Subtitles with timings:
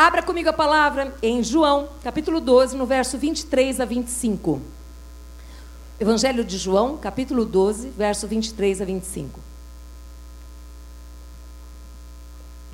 [0.00, 4.58] Abra comigo a palavra em João, capítulo 12, no verso 23 a 25.
[6.00, 9.38] Evangelho de João, capítulo 12, verso 23 a 25.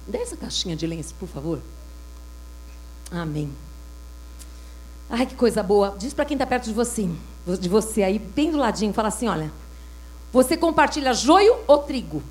[0.07, 1.59] Dê essa caixinha de lenço, por favor.
[3.11, 3.53] Amém.
[5.11, 5.97] Ai, que coisa boa.
[5.99, 7.11] Diz para quem está perto de você,
[7.59, 9.51] de você aí, bem do ladinho, fala assim: olha,
[10.33, 12.23] você compartilha joio ou trigo?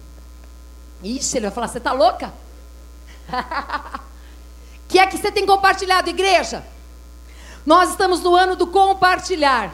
[1.03, 2.33] Ixi, ele vai falar: você está louca?
[4.87, 6.65] que é que você tem compartilhado, igreja?
[7.65, 9.73] Nós estamos no ano do compartilhar.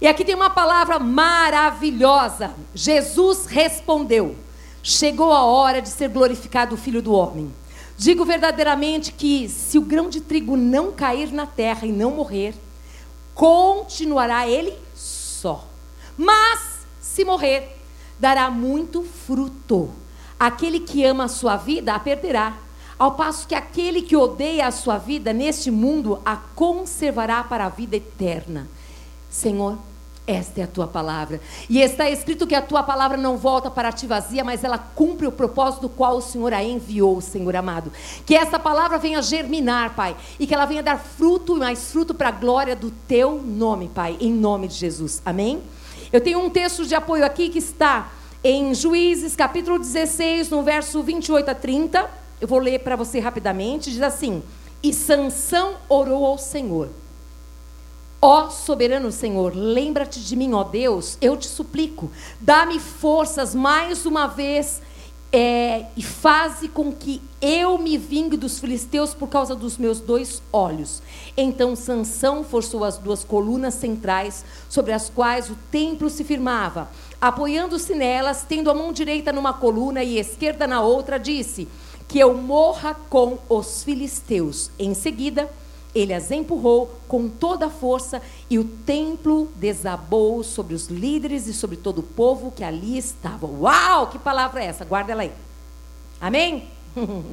[0.00, 2.54] E aqui tem uma palavra maravilhosa.
[2.74, 4.36] Jesus respondeu:
[4.82, 7.52] Chegou a hora de ser glorificado o Filho do Homem.
[7.96, 12.54] Digo verdadeiramente que, se o grão de trigo não cair na terra e não morrer,
[13.34, 15.64] continuará ele só.
[16.16, 17.76] Mas, se morrer,
[18.18, 19.90] dará muito fruto.
[20.38, 22.54] Aquele que ama a sua vida a perderá,
[22.98, 27.68] ao passo que aquele que odeia a sua vida neste mundo a conservará para a
[27.68, 28.68] vida eterna.
[29.28, 29.78] Senhor,
[30.26, 31.38] esta é a tua palavra.
[31.68, 35.26] E está escrito que a tua palavra não volta para ti vazia, mas ela cumpre
[35.26, 37.92] o propósito do qual o Senhor a enviou, Senhor amado.
[38.24, 42.14] Que essa palavra venha germinar, Pai, e que ela venha dar fruto e mais fruto
[42.14, 45.20] para a glória do teu nome, Pai, em nome de Jesus.
[45.26, 45.62] Amém?
[46.10, 48.10] Eu tenho um texto de apoio aqui que está
[48.42, 52.23] em Juízes, capítulo 16, no verso 28 a 30.
[52.44, 53.90] Eu vou ler para você rapidamente.
[53.90, 54.42] Diz assim:
[54.82, 56.90] E Sansão orou ao Senhor.
[58.20, 64.26] Ó soberano Senhor, lembra-te de mim, ó Deus, eu te suplico, dá-me forças mais uma
[64.26, 64.80] vez
[65.32, 70.42] é, e faze com que eu me vingue dos filisteus por causa dos meus dois
[70.52, 71.02] olhos.
[71.36, 76.90] Então Sansão forçou as duas colunas centrais sobre as quais o templo se firmava.
[77.20, 81.66] Apoiando-se nelas, tendo a mão direita numa coluna e esquerda na outra, disse:
[82.08, 84.70] Que eu morra com os filisteus.
[84.78, 85.50] Em seguida,
[85.94, 88.20] ele as empurrou com toda a força
[88.50, 93.46] e o templo desabou sobre os líderes e sobre todo o povo que ali estava.
[93.46, 94.84] Uau, que palavra é essa?
[94.84, 95.32] Guarda ela aí.
[96.20, 96.68] Amém?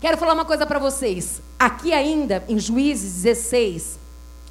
[0.00, 1.42] Quero falar uma coisa para vocês.
[1.58, 3.98] Aqui ainda, em Juízes 16,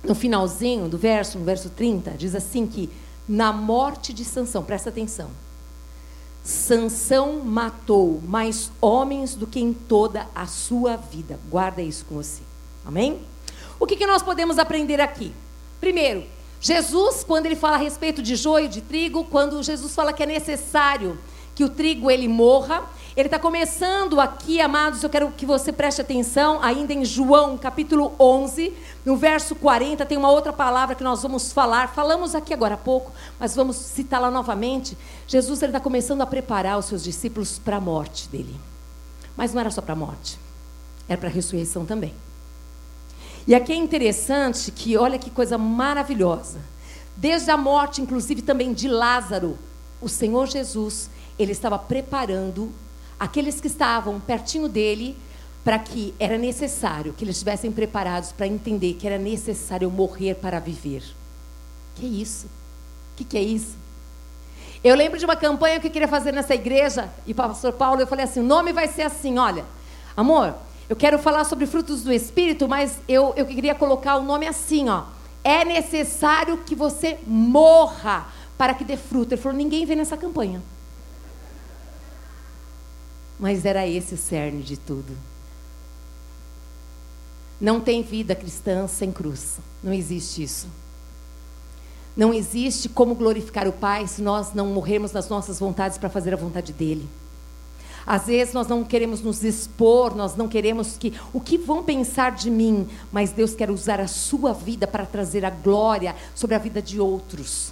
[0.03, 2.89] no finalzinho do verso, no verso 30, diz assim que
[3.27, 5.29] na morte de Sansão, presta atenção.
[6.43, 11.39] Sansão matou mais homens do que em toda a sua vida.
[11.49, 12.41] Guarda isso com você.
[12.85, 13.21] Amém?
[13.79, 15.31] O que, que nós podemos aprender aqui?
[15.79, 16.23] Primeiro,
[16.59, 20.25] Jesus, quando ele fala a respeito de joio, de trigo, quando Jesus fala que é
[20.25, 21.17] necessário
[21.55, 22.83] que o trigo ele morra,
[23.19, 28.13] ele está começando aqui, amados, eu quero que você preste atenção, ainda em João, capítulo
[28.17, 32.75] 11, no verso 40, tem uma outra palavra que nós vamos falar, falamos aqui agora
[32.75, 34.97] há pouco, mas vamos citá-la novamente.
[35.27, 38.55] Jesus está começando a preparar os seus discípulos para a morte dele.
[39.35, 40.39] Mas não era só para a morte,
[41.07, 42.13] era para a ressurreição também.
[43.45, 46.59] E aqui é interessante que, olha que coisa maravilhosa.
[47.17, 49.59] Desde a morte, inclusive também de Lázaro,
[49.99, 52.71] o Senhor Jesus, ele estava preparando
[53.19, 55.17] aqueles que estavam pertinho dele
[55.63, 60.59] para que era necessário que eles estivessem preparados para entender que era necessário morrer para
[60.59, 61.03] viver.
[61.95, 62.47] Que isso?
[62.47, 63.77] O que, que é isso?
[64.83, 67.99] Eu lembro de uma campanha que eu queria fazer nessa igreja, e o pastor Paulo,
[67.99, 69.65] eu falei assim: o nome vai ser assim, olha,
[70.15, 70.55] amor,
[70.87, 74.87] eu quero falar sobre frutos do Espírito, mas eu, eu queria colocar o nome assim,
[74.87, 75.03] ó.
[75.43, 78.27] É necessário que você morra
[78.57, 79.33] para que dê fruto.
[79.33, 80.61] Ele falou: ninguém vê nessa campanha.
[83.39, 85.15] Mas era esse o cerne de tudo.
[87.59, 89.57] Não tem vida cristã sem cruz.
[89.83, 90.67] Não existe isso.
[92.15, 96.33] Não existe como glorificar o Pai se nós não morrermos nas nossas vontades para fazer
[96.33, 97.07] a vontade dele.
[98.05, 102.31] Às vezes nós não queremos nos expor, nós não queremos que o que vão pensar
[102.31, 106.59] de mim, mas Deus quer usar a sua vida para trazer a glória sobre a
[106.59, 107.71] vida de outros.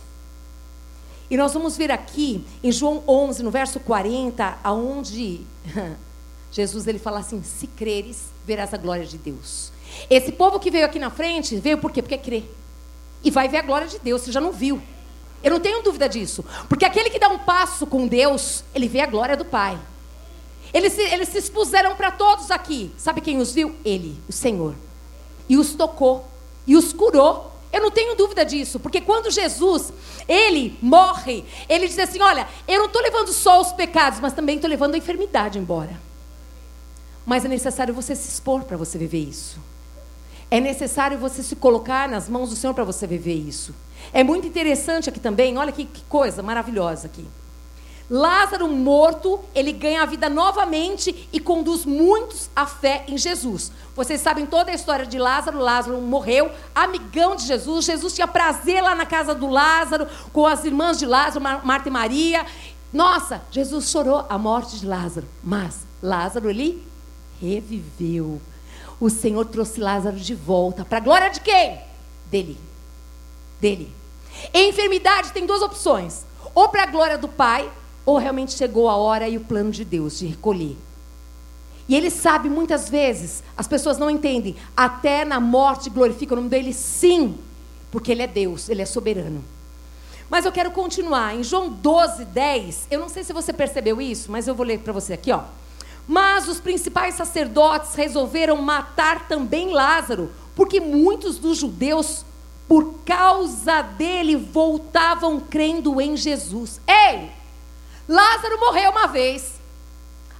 [1.30, 5.42] E nós vamos ver aqui em João 11, no verso 40, aonde
[6.52, 9.72] Jesus ele fala assim: "Se creres, verás a glória de Deus".
[10.10, 12.02] Esse povo que veio aqui na frente, veio por quê?
[12.02, 12.44] Porque crê.
[13.24, 14.82] E vai ver a glória de Deus, você já não viu.
[15.44, 16.44] Eu não tenho dúvida disso.
[16.68, 19.78] Porque aquele que dá um passo com Deus, ele vê a glória do Pai.
[20.74, 22.92] Eles se, eles se expuseram para todos aqui.
[22.98, 23.76] Sabe quem os viu?
[23.86, 24.76] Ele, o Senhor.
[25.48, 26.28] E os tocou.
[26.66, 27.52] E os curou.
[27.72, 29.92] Eu não tenho dúvida disso, porque quando Jesus,
[30.28, 34.56] ele morre, ele diz assim: Olha, eu não estou levando só os pecados, mas também
[34.56, 36.00] estou levando a enfermidade embora.
[37.26, 39.60] Mas é necessário você se expor para você viver isso.
[40.50, 43.76] É necessário você se colocar nas mãos do Senhor para você viver isso.
[44.14, 47.28] É muito interessante aqui também, olha que, que coisa maravilhosa aqui.
[48.10, 53.72] Lázaro morto, ele ganha a vida novamente e conduz muitos à fé em Jesus.
[53.96, 55.60] Vocês sabem toda a história de Lázaro.
[55.60, 57.86] Lázaro morreu, amigão de Jesus.
[57.86, 61.92] Jesus tinha prazer lá na casa do Lázaro, com as irmãs de Lázaro, Marta e
[61.92, 62.46] Maria.
[62.94, 66.88] Nossa, Jesus chorou a morte de Lázaro, mas Lázaro ele
[67.42, 68.42] reviveu.
[69.00, 71.80] O Senhor trouxe Lázaro de volta para a glória de quem?
[72.32, 72.58] Dele.
[73.60, 73.94] Dele.
[74.54, 76.26] Em enfermidade tem duas opções:
[76.56, 77.70] ou para a glória do Pai,
[78.08, 80.78] ou realmente chegou a hora e o plano de Deus de recolher.
[81.90, 86.48] E ele sabe muitas vezes, as pessoas não entendem, até na morte glorifica o nome
[86.48, 87.36] dele, sim,
[87.92, 89.44] porque ele é Deus, ele é soberano.
[90.30, 91.36] Mas eu quero continuar.
[91.36, 94.80] Em João 12, 10, eu não sei se você percebeu isso, mas eu vou ler
[94.80, 95.42] para você aqui, ó.
[96.08, 102.24] Mas os principais sacerdotes resolveram matar também Lázaro, porque muitos dos judeus,
[102.70, 106.80] por causa dele, voltavam crendo em Jesus.
[106.88, 107.37] Ei!
[108.08, 109.54] Lázaro morreu uma vez.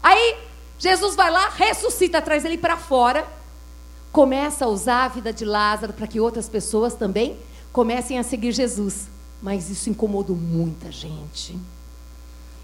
[0.02, 0.38] Aí
[0.80, 3.28] Jesus vai lá, ressuscita, traz ele para fora,
[4.12, 7.38] começa a usar a vida de Lázaro para que outras pessoas também
[7.74, 9.08] comecem a seguir Jesus.
[9.42, 11.58] Mas isso incomodou muita gente.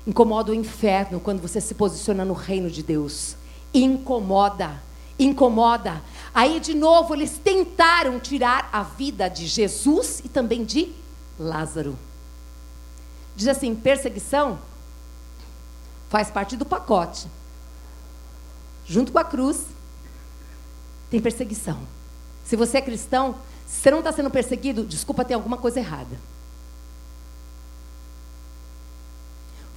[0.07, 3.35] Incomoda o inferno quando você se posiciona no reino de Deus.
[3.73, 4.81] Incomoda,
[5.19, 6.01] incomoda.
[6.33, 10.91] Aí de novo eles tentaram tirar a vida de Jesus e também de
[11.39, 11.97] Lázaro.
[13.35, 14.59] Diz assim: perseguição
[16.13, 17.25] Faz parte do pacote.
[18.85, 19.65] Junto com a cruz,
[21.09, 21.79] tem perseguição.
[22.45, 23.33] Se você é cristão,
[23.65, 26.15] se você não está sendo perseguido, desculpa, tem alguma coisa errada.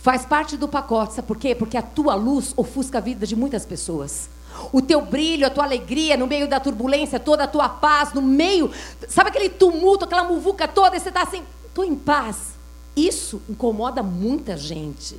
[0.02, 1.54] Faz parte do pacote, sabe por quê?
[1.54, 4.28] Porque a tua luz ofusca a vida de muitas pessoas.
[4.70, 8.20] O teu brilho, a tua alegria no meio da turbulência, toda a tua paz, no
[8.20, 8.70] meio,
[9.08, 12.52] sabe aquele tumulto, aquela muvuca toda, e você está assim, estou em paz.
[12.94, 15.18] Isso incomoda muita gente.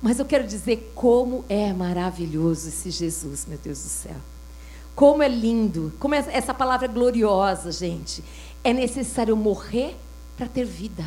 [0.00, 4.16] Mas eu quero dizer como é maravilhoso esse Jesus, meu Deus do céu.
[4.94, 8.22] Como é lindo, como é essa palavra é gloriosa, gente.
[8.62, 9.96] É necessário morrer
[10.36, 11.04] para ter vida.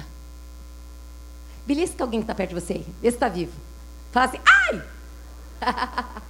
[1.66, 2.86] Belisca alguém que está perto de você aí.
[3.02, 3.54] Vê se está vivo.
[4.12, 4.84] Fala assim, ai!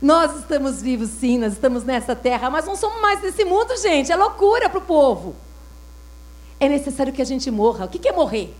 [0.00, 4.12] nós estamos vivos sim, nós estamos nessa terra, mas não somos mais desse mundo, gente.
[4.12, 5.34] É loucura para o povo.
[6.58, 7.84] É necessário que a gente morra.
[7.84, 8.54] O que é morrer?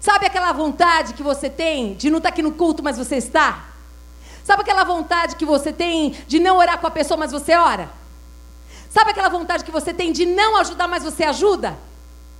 [0.00, 3.66] Sabe aquela vontade que você tem de não estar aqui no culto, mas você está?
[4.42, 7.90] Sabe aquela vontade que você tem de não orar com a pessoa, mas você ora?
[8.88, 11.78] Sabe aquela vontade que você tem de não ajudar, mas você ajuda?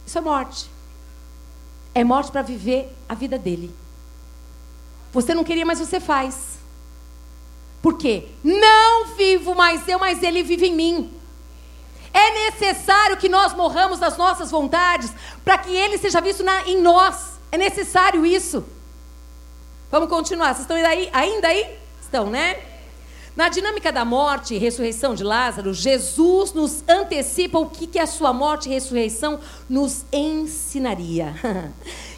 [0.07, 0.71] Isso é morte.
[1.95, 3.73] É morte para viver a vida dele.
[5.13, 6.59] Você não queria, mas você faz.
[7.83, 8.29] Por quê?
[8.43, 11.13] Não vivo mais eu, mas ele vive em mim.
[12.13, 15.13] É necessário que nós morramos das nossas vontades
[15.45, 17.40] para que ele seja visto na, em nós.
[17.53, 18.65] É necessário isso.
[19.91, 20.55] Vamos continuar.
[20.55, 21.79] Vocês estão aí, ainda aí?
[22.01, 22.57] Estão, né?
[23.37, 28.07] Na dinâmica da morte e ressurreição de Lázaro, Jesus nos antecipa o que, que a
[28.07, 31.35] sua morte e ressurreição nos ensinaria.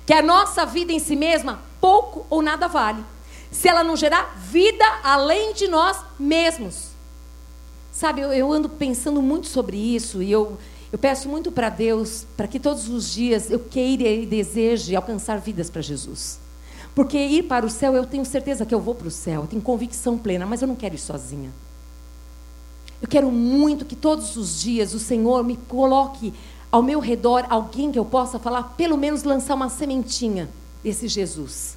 [0.04, 3.04] que a nossa vida em si mesma pouco ou nada vale,
[3.50, 6.88] se ela não gerar vida além de nós mesmos.
[7.92, 10.58] Sabe, eu, eu ando pensando muito sobre isso e eu
[10.92, 15.40] eu peço muito para Deus para que todos os dias eu queira e deseje alcançar
[15.40, 16.38] vidas para Jesus.
[16.94, 19.46] Porque ir para o céu, eu tenho certeza que eu vou para o céu, eu
[19.46, 21.50] tenho convicção plena, mas eu não quero ir sozinha.
[23.00, 26.34] Eu quero muito que todos os dias o Senhor me coloque
[26.70, 30.48] ao meu redor alguém que eu possa falar, pelo menos lançar uma sementinha
[30.84, 31.76] desse Jesus.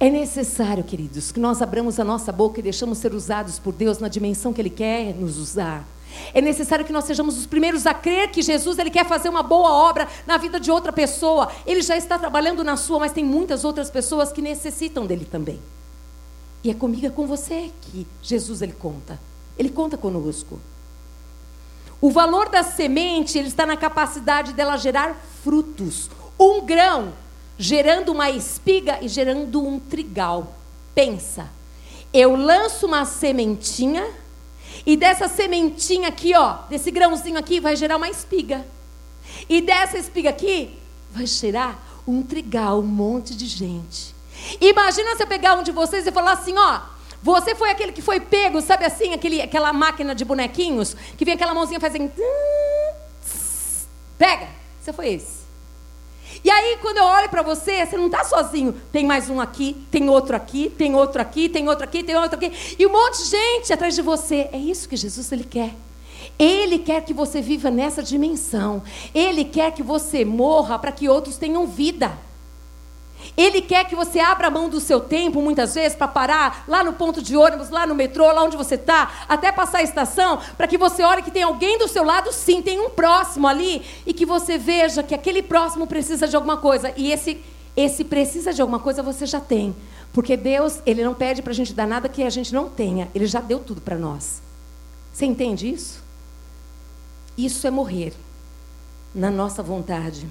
[0.00, 3.98] É necessário, queridos, que nós abramos a nossa boca e deixamos ser usados por Deus
[3.98, 5.86] na dimensão que Ele quer nos usar.
[6.32, 9.42] É necessário que nós sejamos os primeiros a crer que Jesus ele quer fazer uma
[9.42, 11.50] boa obra na vida de outra pessoa.
[11.66, 15.60] Ele já está trabalhando na sua, mas tem muitas outras pessoas que necessitam dele também.
[16.62, 19.20] E é comigo, é com você que Jesus ele conta.
[19.58, 20.58] Ele conta conosco.
[22.00, 26.10] O valor da semente ele está na capacidade dela gerar frutos.
[26.38, 27.12] Um grão
[27.58, 30.54] gerando uma espiga e gerando um trigal.
[30.94, 31.48] Pensa,
[32.12, 34.06] eu lanço uma sementinha
[34.86, 38.66] e dessa sementinha aqui, ó, desse grãozinho aqui, vai gerar uma espiga.
[39.48, 40.78] E dessa espiga aqui,
[41.10, 44.14] vai gerar um trigal, um monte de gente.
[44.60, 46.80] Imagina você pegar um de vocês e falar assim, ó,
[47.22, 51.34] você foi aquele que foi pego, sabe assim, aquele, aquela máquina de bonequinhos, que vem
[51.34, 52.12] aquela mãozinha fazendo.
[54.18, 54.48] Pega!
[54.82, 55.43] Você foi esse.
[56.44, 58.74] E aí, quando eu olho para você, você não está sozinho.
[58.92, 62.36] Tem mais um aqui, tem outro aqui, tem outro aqui, tem outro aqui, tem outro
[62.36, 62.76] aqui.
[62.78, 64.50] E um monte de gente atrás de você.
[64.52, 65.74] É isso que Jesus ele quer.
[66.38, 68.82] Ele quer que você viva nessa dimensão.
[69.14, 72.12] Ele quer que você morra para que outros tenham vida.
[73.36, 76.84] Ele quer que você abra a mão do seu tempo, muitas vezes, para parar lá
[76.84, 80.38] no ponto de ônibus, lá no metrô, lá onde você está, até passar a estação,
[80.56, 83.82] para que você olhe que tem alguém do seu lado, sim, tem um próximo ali,
[84.06, 86.92] e que você veja que aquele próximo precisa de alguma coisa.
[86.96, 87.42] E esse,
[87.76, 89.74] esse precisa de alguma coisa você já tem.
[90.12, 93.10] Porque Deus, Ele não pede para a gente dar nada que a gente não tenha.
[93.12, 94.40] Ele já deu tudo para nós.
[95.12, 96.02] Você entende isso?
[97.36, 98.14] Isso é morrer
[99.12, 100.28] na nossa vontade.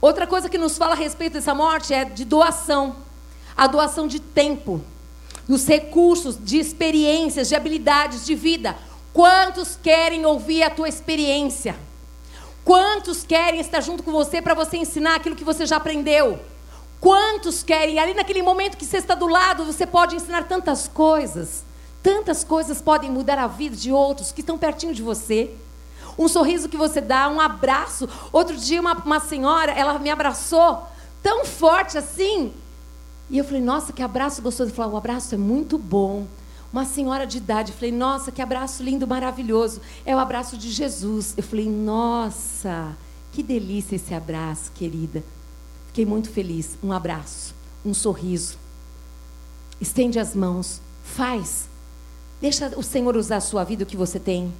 [0.00, 2.96] Outra coisa que nos fala a respeito dessa morte é de doação.
[3.56, 4.82] A doação de tempo,
[5.48, 8.76] dos recursos, de experiências, de habilidades de vida.
[9.12, 11.74] Quantos querem ouvir a tua experiência?
[12.64, 16.38] Quantos querem estar junto com você para você ensinar aquilo que você já aprendeu?
[17.00, 21.64] Quantos querem, ali naquele momento que você está do lado, você pode ensinar tantas coisas.
[22.02, 25.54] Tantas coisas podem mudar a vida de outros que estão pertinho de você
[26.18, 28.08] um sorriso que você dá, um abraço.
[28.32, 30.82] Outro dia, uma, uma senhora, ela me abraçou
[31.22, 32.52] tão forte assim.
[33.28, 34.70] E eu falei, nossa, que abraço gostoso.
[34.70, 36.26] Ela falou, o abraço é muito bom.
[36.72, 37.72] Uma senhora de idade.
[37.72, 39.80] Eu falei, nossa, que abraço lindo, maravilhoso.
[40.04, 41.34] É o abraço de Jesus.
[41.36, 42.96] Eu falei, nossa,
[43.32, 45.22] que delícia esse abraço, querida.
[45.88, 46.78] Fiquei muito feliz.
[46.82, 47.54] Um abraço,
[47.84, 48.56] um sorriso.
[49.80, 51.68] Estende as mãos, faz.
[52.40, 54.52] Deixa o Senhor usar a sua vida, o que você tem.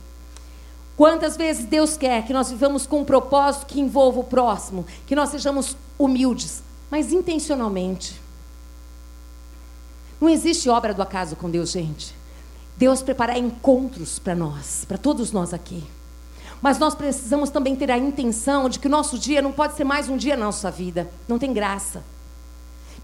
[0.97, 5.15] Quantas vezes Deus quer que nós vivamos com um propósito que envolva o próximo, que
[5.15, 8.21] nós sejamos humildes, mas intencionalmente.
[10.19, 12.15] Não existe obra do acaso com Deus, gente.
[12.79, 15.85] Deus prepara encontros para nós, para todos nós aqui.
[16.63, 19.85] Mas nós precisamos também ter a intenção de que o nosso dia não pode ser
[19.85, 21.11] mais um dia na nossa vida.
[21.29, 22.03] Não tem graça.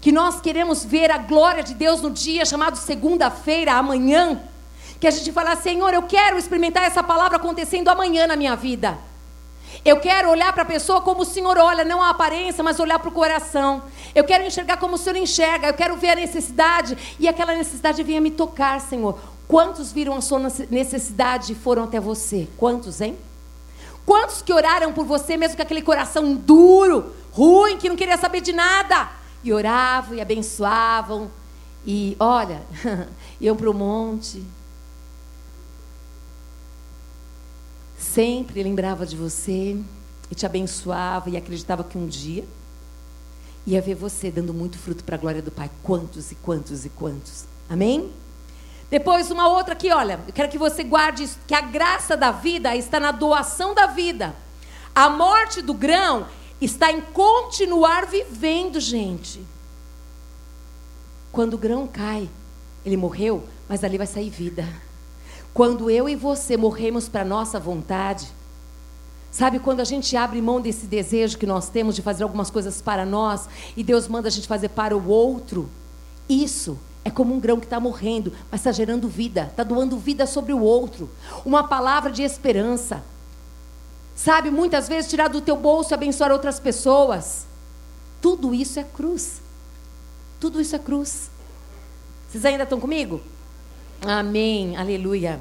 [0.01, 4.41] Que nós queremos ver a glória de Deus no dia chamado segunda-feira, amanhã
[5.03, 8.97] que a gente fala, Senhor, eu quero experimentar essa palavra acontecendo amanhã na minha vida.
[9.83, 12.97] Eu quero olhar para a pessoa como o Senhor olha, não a aparência, mas olhar
[12.99, 13.83] para o coração.
[14.15, 15.67] Eu quero enxergar como o Senhor enxerga.
[15.67, 19.19] Eu quero ver a necessidade e aquela necessidade venha me tocar, Senhor.
[19.45, 22.47] Quantos viram a sua necessidade e foram até você?
[22.55, 23.17] Quantos, hein?
[24.05, 28.39] Quantos que oraram por você, mesmo com aquele coração duro, ruim, que não queria saber
[28.39, 29.09] de nada?
[29.43, 31.29] E oravam e abençoavam.
[31.85, 32.61] E olha,
[33.41, 34.41] iam para o monte,
[38.13, 39.75] sempre lembrava de você
[40.29, 42.45] e te abençoava e acreditava que um dia
[43.65, 45.71] ia ver você dando muito fruto para a glória do Pai.
[45.81, 47.45] Quantos e quantos e quantos.
[47.67, 48.11] Amém?
[48.91, 52.31] Depois, uma outra aqui, olha, eu quero que você guarde isso, que a graça da
[52.31, 54.35] vida está na doação da vida.
[54.93, 56.27] A morte do grão
[56.61, 59.43] está em continuar vivendo, gente.
[61.31, 62.29] Quando o grão cai,
[62.85, 64.67] ele morreu, mas ali vai sair vida.
[65.53, 68.27] Quando eu e você morremos para nossa vontade,
[69.31, 72.81] sabe quando a gente abre mão desse desejo que nós temos de fazer algumas coisas
[72.81, 75.69] para nós e Deus manda a gente fazer para o outro?
[76.27, 80.25] Isso é como um grão que está morrendo, mas está gerando vida, está doando vida
[80.25, 81.09] sobre o outro.
[81.45, 83.03] Uma palavra de esperança.
[84.15, 87.45] Sabe, muitas vezes tirar do teu bolso e abençoar outras pessoas.
[88.21, 89.41] Tudo isso é cruz.
[90.39, 91.29] Tudo isso é cruz.
[92.29, 93.21] Vocês ainda estão comigo?
[94.05, 95.39] Amém, aleluia.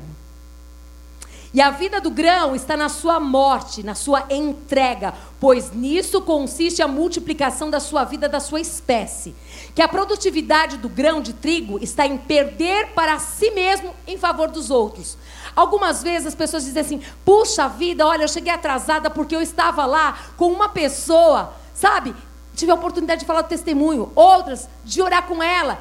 [1.54, 6.80] E a vida do grão está na sua morte, na sua entrega, pois nisso consiste
[6.80, 9.34] a multiplicação da sua vida, da sua espécie.
[9.74, 14.48] Que a produtividade do grão de trigo está em perder para si mesmo em favor
[14.48, 15.18] dos outros.
[15.54, 19.84] Algumas vezes as pessoas dizem assim: puxa vida, olha, eu cheguei atrasada porque eu estava
[19.84, 22.14] lá com uma pessoa, sabe?
[22.54, 25.78] Tive a oportunidade de falar o testemunho, outras de orar com ela.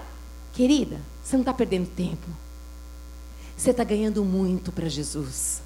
[0.51, 2.40] Querida, você não está perdendo tempo.
[3.61, 5.61] Você está ganhando muito para Jesus.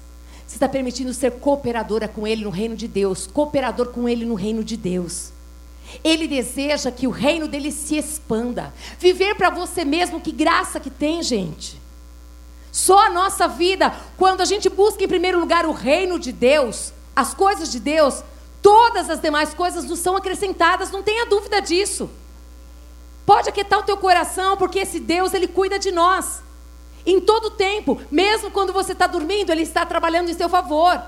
[0.46, 4.34] Você está permitindo ser cooperadora com Ele no reino de Deus, cooperador com Ele no
[4.34, 5.30] reino de Deus.
[6.04, 8.70] Ele deseja que o reino dele se expanda.
[8.98, 11.80] Viver para você mesmo, que graça que tem, gente.
[12.70, 16.92] Só a nossa vida, quando a gente busca em primeiro lugar o reino de Deus,
[17.16, 18.22] as coisas de Deus,
[18.60, 22.10] todas as demais coisas nos são acrescentadas, não tenha dúvida disso.
[23.24, 26.44] Pode aquietar o teu coração, porque esse Deus, ele cuida de nós.
[27.06, 31.00] Em todo tempo, mesmo quando você está dormindo, Ele está trabalhando em seu favor.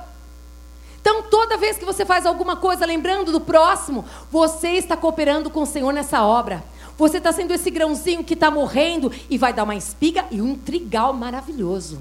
[1.01, 5.63] Então, toda vez que você faz alguma coisa lembrando do próximo, você está cooperando com
[5.63, 6.63] o Senhor nessa obra.
[6.97, 10.57] Você está sendo esse grãozinho que está morrendo e vai dar uma espiga e um
[10.57, 12.01] trigal maravilhoso.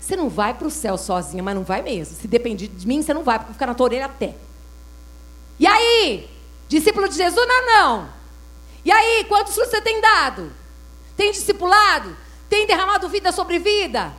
[0.00, 2.16] Você não vai para o céu sozinha, mas não vai mesmo.
[2.16, 4.34] Se depender de mim, você não vai, porque eu vou ficar na tua até.
[5.58, 6.28] E aí?
[6.68, 7.46] Discípulo de Jesus?
[7.46, 8.08] Não, não.
[8.84, 10.52] E aí, quantos frutos você tem dado?
[11.16, 12.16] Tem discipulado?
[12.52, 14.12] Tem derramado vida sobre vida?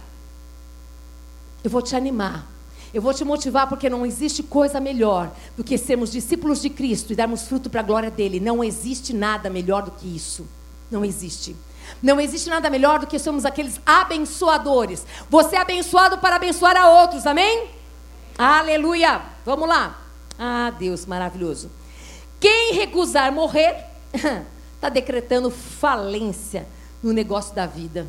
[1.63, 2.47] Eu vou te animar.
[2.91, 7.13] Eu vou te motivar porque não existe coisa melhor do que sermos discípulos de Cristo
[7.13, 8.39] e darmos fruto para a glória dele.
[8.39, 10.47] Não existe nada melhor do que isso.
[10.89, 11.55] Não existe.
[12.01, 15.05] Não existe nada melhor do que somos aqueles abençoadores.
[15.29, 17.69] Você é abençoado para abençoar a outros, amém?
[18.35, 19.21] Aleluia!
[19.45, 20.01] Vamos lá.
[20.39, 21.69] Ah, Deus maravilhoso.
[22.39, 26.67] Quem recusar morrer, está decretando falência
[27.03, 28.07] no negócio da vida.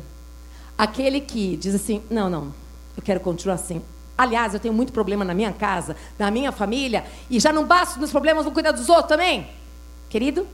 [0.77, 2.53] Aquele que diz assim: não, não,
[2.95, 3.81] eu quero continuar assim.
[4.17, 7.93] Aliás, eu tenho muito problema na minha casa, na minha família, e já não basta
[7.93, 9.49] os meus problemas, vou cuidar dos outros também.
[10.09, 10.47] Querido,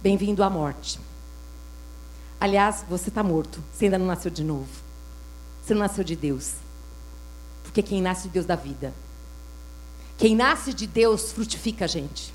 [0.00, 0.98] bem-vindo à morte.
[2.40, 4.68] Aliás, você está morto, você ainda não nasceu de novo.
[5.62, 6.54] Você não nasceu de Deus.
[7.62, 8.92] Porque quem nasce de Deus dá vida.
[10.18, 12.34] Quem nasce de Deus frutifica a gente.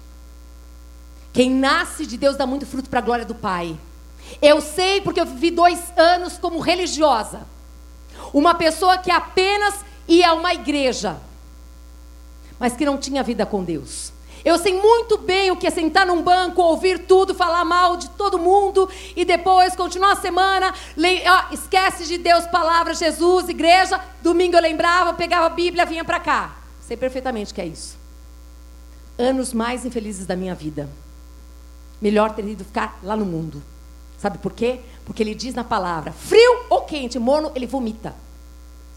[1.34, 3.78] Quem nasce de Deus dá muito fruto para a glória do Pai.
[4.42, 7.48] Eu sei porque eu vivi dois anos como religiosa.
[8.34, 9.76] Uma pessoa que apenas
[10.08, 11.18] ia a uma igreja,
[12.60, 14.12] mas que não tinha vida com Deus.
[14.46, 18.10] Eu sei muito bem o que é sentar num banco, ouvir tudo, falar mal de
[18.12, 21.22] todo mundo e depois continuar a semana, le...
[21.52, 24.00] esquece de Deus, palavra, Jesus, igreja.
[24.22, 26.56] Domingo eu lembrava, pegava a Bíblia, vinha para cá.
[26.82, 27.98] Sei perfeitamente que é isso.
[29.18, 30.90] Anos mais infelizes da minha vida.
[32.02, 33.62] Melhor ter ido ficar lá no mundo.
[34.18, 34.80] Sabe por quê?
[35.06, 38.16] Porque ele diz na palavra: frio ou quente, morno, ele vomita.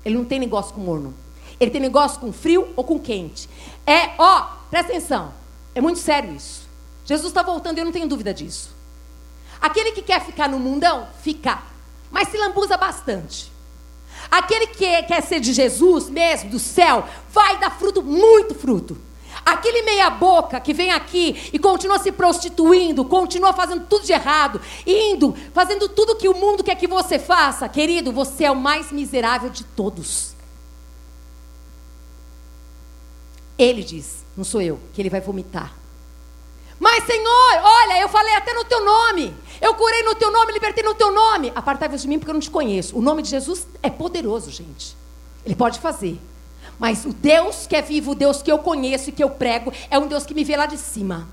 [0.04, 1.14] Ele não tem negócio com morno.
[1.58, 3.48] Ele tem negócio com frio ou com quente.
[3.86, 5.32] É, ó, presta atenção.
[5.74, 6.68] É muito sério isso.
[7.04, 8.74] Jesus está voltando e eu não tenho dúvida disso.
[9.60, 11.62] Aquele que quer ficar no mundão, fica.
[12.10, 13.52] Mas se lambuza bastante.
[14.30, 18.96] Aquele que quer ser de Jesus mesmo, do céu, vai dar fruto, muito fruto.
[19.44, 25.35] Aquele meia-boca que vem aqui e continua se prostituindo, continua fazendo tudo de errado, indo,
[25.52, 29.50] fazendo tudo que o mundo quer que você faça, querido, você é o mais miserável
[29.50, 30.35] de todos.
[33.59, 35.75] Ele diz, não sou eu, que ele vai vomitar.
[36.78, 39.37] Mas, Senhor, olha, eu falei até no teu nome.
[39.61, 41.52] Eu curei no teu nome, libertei no teu nome.
[41.54, 42.97] Apartai-vos de mim porque eu não te conheço.
[42.97, 44.97] O nome de Jesus é poderoso, gente.
[45.44, 46.18] Ele pode fazer.
[46.80, 49.70] Mas o Deus que é vivo, o Deus que eu conheço e que eu prego,
[49.90, 51.28] é um Deus que me vê lá de cima.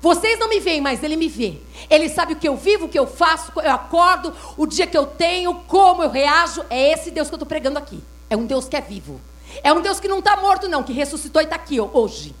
[0.00, 1.58] Vocês não me veem, mas Ele me vê.
[1.90, 4.96] Ele sabe o que eu vivo, o que eu faço, eu acordo, o dia que
[4.96, 6.64] eu tenho, como eu reajo.
[6.70, 8.02] É esse Deus que eu estou pregando aqui.
[8.30, 9.20] É um Deus que é vivo.
[9.62, 12.34] É um Deus que não está morto, não, que ressuscitou e está aqui hoje.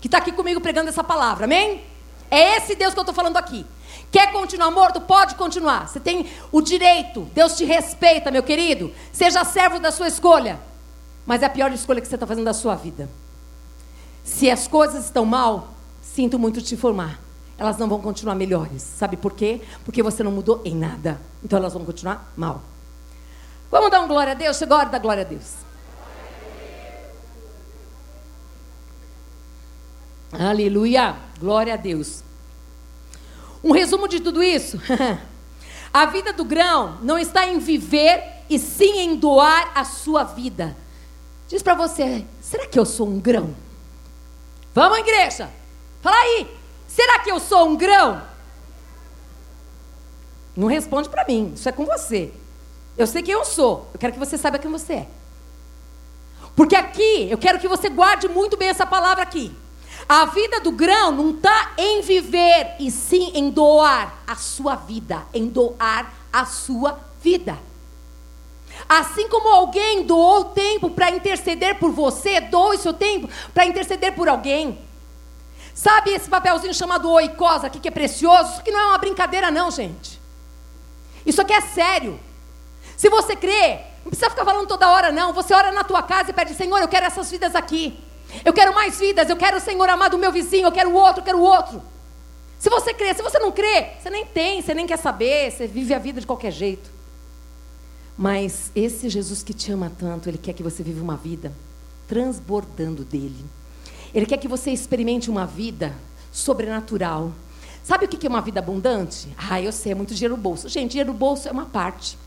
[0.00, 1.82] Que está aqui comigo pregando essa palavra, amém?
[2.30, 3.66] É esse Deus que eu estou falando aqui.
[4.12, 5.00] Quer continuar morto?
[5.00, 5.88] Pode continuar.
[5.88, 7.22] Você tem o direito.
[7.34, 8.94] Deus te respeita, meu querido.
[9.12, 10.69] Seja servo da sua escolha.
[11.30, 13.08] Mas é a pior escolha que você está fazendo da sua vida.
[14.24, 15.68] Se as coisas estão mal,
[16.02, 17.20] sinto muito te informar.
[17.56, 18.82] Elas não vão continuar melhores.
[18.82, 19.60] Sabe por quê?
[19.84, 21.20] Porque você não mudou em nada.
[21.40, 22.64] Então elas vão continuar mal.
[23.70, 24.56] Vamos dar um glória a Deus?
[24.56, 25.54] Chegou a hora da glória a Deus.
[30.32, 31.14] Aleluia!
[31.38, 32.24] Glória a Deus.
[33.62, 34.80] Um resumo de tudo isso.
[35.94, 40.76] a vida do grão não está em viver e sim em doar a sua vida.
[41.50, 43.52] Diz para você: será que eu sou um grão?
[44.72, 45.50] Vamos, igreja.
[46.00, 46.46] Fala aí.
[46.86, 48.22] Será que eu sou um grão?
[50.56, 51.52] Não responde para mim.
[51.56, 52.32] Isso é com você.
[52.96, 53.88] Eu sei quem eu sou.
[53.92, 55.08] Eu quero que você saiba quem você é.
[56.54, 59.52] Porque aqui, eu quero que você guarde muito bem essa palavra aqui.
[60.08, 65.24] A vida do grão não está em viver, e sim em doar a sua vida.
[65.34, 67.58] Em doar a sua vida.
[68.88, 74.28] Assim como alguém doou tempo para interceder por você, doe seu tempo para interceder por
[74.28, 74.78] alguém.
[75.74, 78.50] Sabe esse papelzinho chamado oicosa aqui que é precioso?
[78.50, 80.20] Isso aqui não é uma brincadeira não, gente.
[81.24, 82.18] Isso aqui é sério.
[82.96, 85.32] Se você crê, não precisa ficar falando toda hora não.
[85.32, 87.98] Você ora na tua casa e pede, Senhor, eu quero essas vidas aqui.
[88.44, 90.94] Eu quero mais vidas, eu quero o Senhor amado, o meu vizinho, eu quero o
[90.94, 91.82] outro, eu quero o outro.
[92.58, 95.66] Se você crê, se você não crê, você nem tem, você nem quer saber, você
[95.66, 96.90] vive a vida de qualquer jeito.
[98.20, 101.50] Mas esse Jesus que te ama tanto, ele quer que você viva uma vida
[102.06, 103.42] transbordando dele.
[104.12, 105.96] Ele quer que você experimente uma vida
[106.30, 107.32] sobrenatural.
[107.82, 109.34] Sabe o que é uma vida abundante?
[109.38, 110.68] Ah, eu sei, é muito dinheiro no bolso.
[110.68, 112.18] Gente, dinheiro no bolso é uma parte.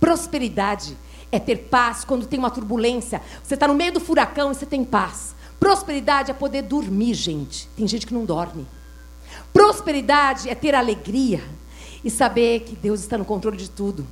[0.00, 0.96] Prosperidade
[1.30, 3.22] é ter paz quando tem uma turbulência.
[3.44, 5.32] Você está no meio do furacão e você tem paz.
[5.60, 7.68] Prosperidade é poder dormir, gente.
[7.76, 8.66] Tem gente que não dorme.
[9.52, 11.40] Prosperidade é ter alegria
[12.02, 14.04] e saber que Deus está no controle de tudo.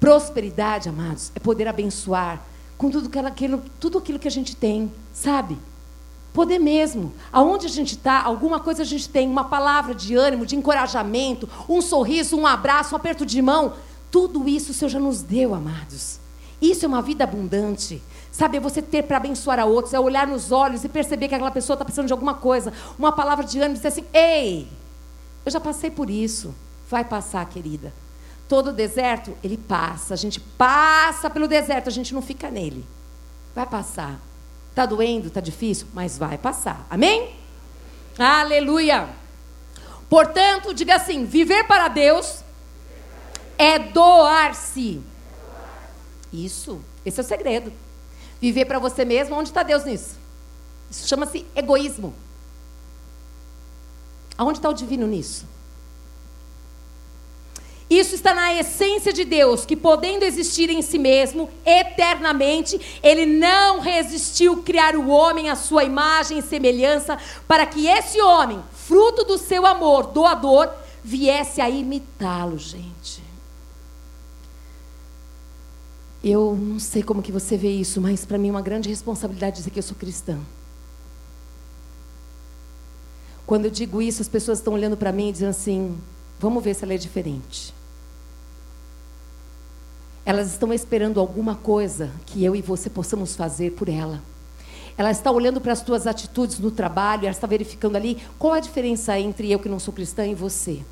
[0.00, 2.42] Prosperidade, amados, é poder abençoar
[2.76, 5.58] com tudo aquilo, tudo aquilo que a gente tem, sabe?
[6.32, 7.12] Poder mesmo.
[7.32, 11.48] Aonde a gente está, alguma coisa a gente tem, uma palavra de ânimo, de encorajamento,
[11.68, 13.74] um sorriso, um abraço, um aperto de mão.
[14.10, 16.20] Tudo isso o Senhor já nos deu, amados.
[16.62, 18.00] Isso é uma vida abundante.
[18.30, 21.34] Sabe, é você ter para abençoar a outros, é olhar nos olhos e perceber que
[21.34, 22.72] aquela pessoa está precisando de alguma coisa.
[22.96, 24.68] Uma palavra de ânimo, dizer assim: ei,
[25.44, 26.54] eu já passei por isso.
[26.88, 27.92] Vai passar, querida.
[28.48, 30.14] Todo deserto, ele passa.
[30.14, 32.84] A gente passa pelo deserto, a gente não fica nele.
[33.54, 34.18] Vai passar.
[34.70, 36.86] Está doendo, está difícil, mas vai passar.
[36.88, 37.36] Amém?
[38.18, 39.08] Aleluia.
[40.08, 42.42] Portanto, diga assim: viver para Deus
[43.58, 45.02] é doar-se.
[46.32, 47.72] Isso, esse é o segredo.
[48.40, 50.16] Viver para você mesmo, onde está Deus nisso?
[50.90, 52.14] Isso chama-se egoísmo.
[54.36, 55.44] Aonde está o divino nisso?
[57.90, 63.80] Isso está na essência de Deus, que podendo existir em si mesmo eternamente, ele não
[63.80, 69.38] resistiu criar o homem à sua imagem e semelhança, para que esse homem, fruto do
[69.38, 70.68] seu amor doador,
[71.02, 73.22] viesse a imitá-lo, gente.
[76.22, 79.56] Eu não sei como que você vê isso, mas para mim é uma grande responsabilidade
[79.56, 80.38] dizer que eu sou cristã.
[83.46, 85.98] Quando eu digo isso, as pessoas estão olhando para mim e dizendo assim:
[86.38, 87.77] vamos ver se ela é diferente.
[90.28, 94.22] Elas estão esperando alguma coisa que eu e você possamos fazer por ela.
[94.94, 98.60] Ela está olhando para as tuas atitudes no trabalho, ela está verificando ali qual a
[98.60, 100.82] diferença entre eu que não sou cristã e você.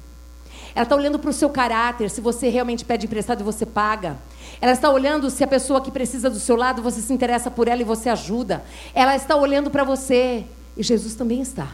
[0.75, 4.17] Ela está olhando para o seu caráter, se você realmente pede emprestado e você paga.
[4.59, 7.69] Ela está olhando se a pessoa que precisa do seu lado, você se interessa por
[7.69, 8.65] ela e você ajuda.
[8.95, 10.47] Ela está olhando para você.
[10.75, 11.73] E Jesus também está.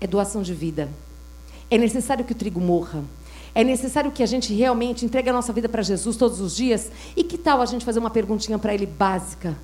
[0.00, 0.88] É doação de vida.
[1.70, 3.04] É necessário que o trigo morra.
[3.56, 6.92] É necessário que a gente realmente entregue a nossa vida para Jesus todos os dias.
[7.16, 9.56] E que tal a gente fazer uma perguntinha para Ele básica?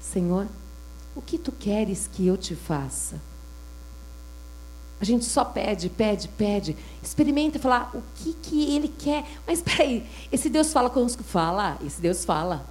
[0.00, 0.46] Senhor,
[1.14, 3.20] o que tu queres que eu te faça?
[4.98, 6.74] A gente só pede, pede, pede.
[7.02, 9.26] Experimenta falar o que, que Ele quer.
[9.46, 11.22] Mas peraí, esse Deus fala conosco?
[11.22, 12.64] Fala, esse Deus fala.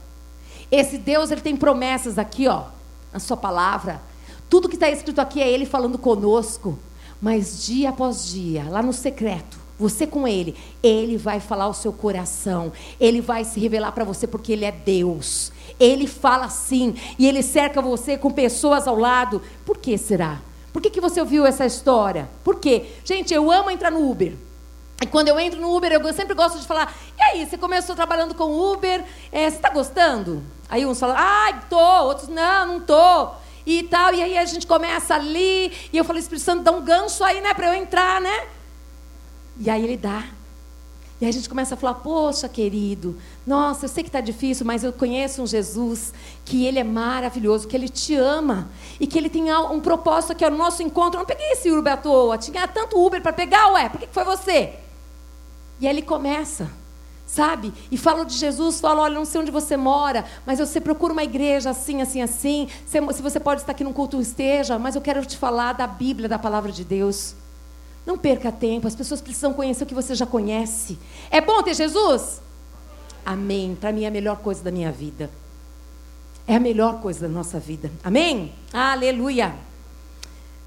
[0.71, 2.63] Esse Deus, Ele tem promessas aqui, ó,
[3.11, 4.01] na Sua palavra.
[4.49, 6.79] Tudo que está escrito aqui é Ele falando conosco.
[7.21, 11.91] Mas dia após dia, lá no secreto, você com ele, ele vai falar o seu
[11.91, 15.51] coração, ele vai se revelar para você porque ele é Deus.
[15.79, 19.41] Ele fala sim e ele cerca você com pessoas ao lado.
[19.65, 20.39] Por que será?
[20.71, 22.29] Por que, que você ouviu essa história?
[22.43, 22.85] Por quê?
[23.05, 24.33] Gente, eu amo entrar no Uber.
[25.01, 27.95] E quando eu entro no Uber, eu sempre gosto de falar: e aí, você começou
[27.95, 30.41] trabalhando com Uber, é, você está gostando?
[30.69, 33.29] Aí uns falam: ai, tô, outros, não, não tô.
[33.65, 36.81] E tal, e aí a gente começa ali, e eu falei: Espírito Santo, dá um
[36.81, 38.47] gancho aí, né, para eu entrar, né?
[39.59, 40.23] E aí ele dá.
[41.21, 44.83] E a gente começa a falar: Poxa, querido, nossa, eu sei que está difícil, mas
[44.83, 46.13] eu conheço um Jesus
[46.43, 48.67] que ele é maravilhoso, que ele te ama
[48.99, 51.17] e que ele tem um propósito aqui, o nosso encontro.
[51.17, 54.07] Eu não peguei esse Uber à toa, tinha tanto Uber para pegar, ué, por que
[54.07, 54.73] foi você?
[55.79, 56.69] E aí ele começa,
[57.25, 57.73] sabe?
[57.89, 61.23] E fala de Jesus, fala: olha, não sei onde você mora, mas você procura uma
[61.23, 62.67] igreja assim, assim, assim.
[62.85, 66.27] Se você pode estar aqui num culto, esteja, mas eu quero te falar da Bíblia,
[66.27, 67.35] da palavra de Deus.
[68.05, 70.97] Não perca tempo, as pessoas precisam conhecer o que você já conhece.
[71.31, 72.41] É bom ter Jesus?
[73.25, 73.77] Amém.
[73.79, 75.29] Para mim é a melhor coisa da minha vida.
[76.45, 77.89] É a melhor coisa da nossa vida.
[78.03, 78.53] Amém?
[78.73, 79.55] Aleluia.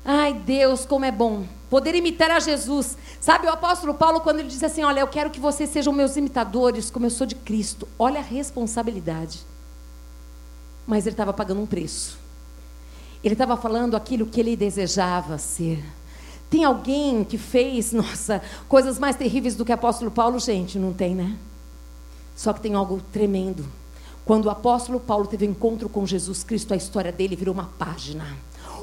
[0.05, 2.97] Ai, Deus, como é bom poder imitar a Jesus.
[3.21, 6.17] Sabe o apóstolo Paulo, quando ele diz assim: Olha, eu quero que vocês sejam meus
[6.17, 7.87] imitadores, como eu sou de Cristo.
[7.99, 9.41] Olha a responsabilidade.
[10.87, 12.19] Mas ele estava pagando um preço.
[13.23, 15.83] Ele estava falando aquilo que ele desejava ser.
[16.49, 20.39] Tem alguém que fez, nossa, coisas mais terríveis do que o apóstolo Paulo?
[20.39, 21.37] Gente, não tem, né?
[22.37, 23.67] Só que tem algo tremendo.
[24.25, 27.71] Quando o apóstolo Paulo teve um encontro com Jesus Cristo, a história dele virou uma
[27.79, 28.37] página.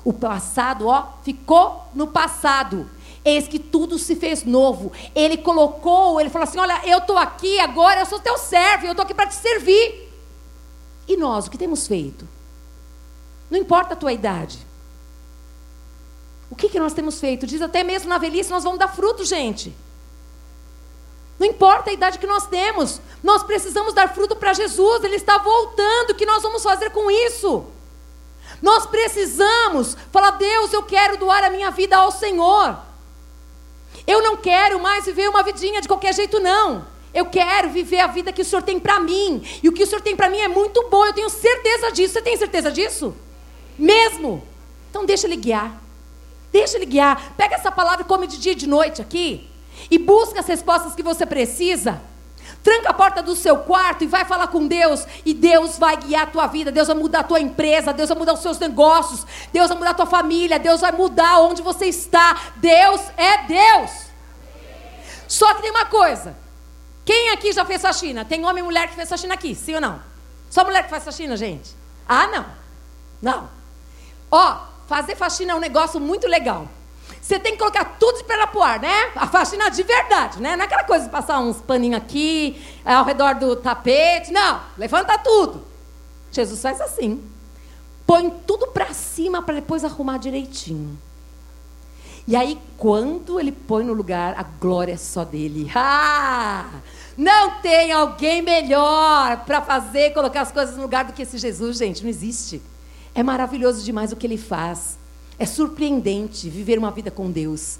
[0.04, 2.90] O passado, ó, ficou no passado.
[3.26, 4.92] Eis que tudo se fez novo.
[5.16, 8.92] Ele colocou, ele falou assim: Olha, eu estou aqui agora, eu sou teu servo, eu
[8.92, 10.10] estou aqui para te servir.
[11.08, 12.28] E nós, o que temos feito?
[13.50, 14.60] Não importa a tua idade.
[16.54, 17.48] O que, que nós temos feito?
[17.48, 19.76] Diz até mesmo na velhice nós vamos dar fruto, gente.
[21.40, 25.40] Não importa a idade que nós temos, nós precisamos dar fruto para Jesus, Ele está
[25.40, 26.12] voltando.
[26.12, 27.66] O que nós vamos fazer com isso?
[28.62, 32.78] Nós precisamos falar: Deus, eu quero doar a minha vida ao Senhor.
[34.06, 36.86] Eu não quero mais viver uma vidinha de qualquer jeito, não.
[37.16, 39.44] Eu quero viver a vida que o Senhor tem para mim.
[39.64, 42.14] E o que o Senhor tem para mim é muito bom, eu tenho certeza disso.
[42.14, 43.16] Você tem certeza disso?
[43.76, 44.48] Mesmo?
[44.92, 45.83] Então deixa Ele guiar.
[46.54, 47.34] Deixa ele guiar.
[47.36, 49.50] Pega essa palavra e come de dia e de noite aqui.
[49.90, 52.00] E busca as respostas que você precisa.
[52.64, 55.06] Tranca a porta do seu quarto e vai falar com Deus.
[55.26, 56.72] E Deus vai guiar a tua vida.
[56.72, 57.92] Deus vai mudar a tua empresa.
[57.92, 59.26] Deus vai mudar os seus negócios.
[59.52, 60.60] Deus vai mudar a tua família.
[60.60, 62.40] Deus vai mudar onde você está.
[62.58, 63.92] Deus é Deus.
[65.28, 66.38] Só que tem uma coisa.
[67.04, 68.24] Quem aqui já fez faxina?
[68.24, 70.00] Tem homem e mulher que fez faxina aqui, sim ou não?
[70.50, 71.76] Só mulher que faz faxina, gente?
[72.08, 72.46] Ah, não.
[73.22, 73.50] Não.
[74.32, 74.58] Ó,
[74.94, 76.68] fazer faxina é um negócio muito legal.
[77.20, 79.12] Você tem que colocar tudo de perna pro ar, né?
[79.16, 80.56] A faxina de verdade, né?
[80.56, 84.32] Não é aquela coisa de passar uns paninhos aqui, ao redor do tapete.
[84.32, 85.64] Não, levanta tudo.
[86.32, 87.24] Jesus faz assim.
[88.06, 90.96] Põe tudo para cima para depois arrumar direitinho.
[92.28, 95.72] E aí, quando ele põe no lugar, a glória é só dele.
[95.74, 96.70] Ah!
[97.18, 101.78] Não tem alguém melhor para fazer, colocar as coisas no lugar do que esse Jesus,
[101.78, 102.04] gente.
[102.04, 102.62] Não existe.
[103.16, 104.98] É maravilhoso demais o que ele faz.
[105.38, 107.80] É surpreendente viver uma vida com Deus.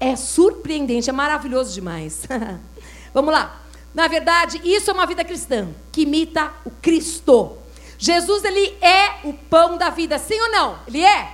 [0.00, 2.26] É surpreendente, é maravilhoso demais.
[3.12, 3.60] Vamos lá.
[3.94, 7.56] Na verdade, isso é uma vida cristã que imita o Cristo.
[7.96, 10.78] Jesus, ele é o pão da vida, sim ou não?
[10.86, 11.32] Ele é?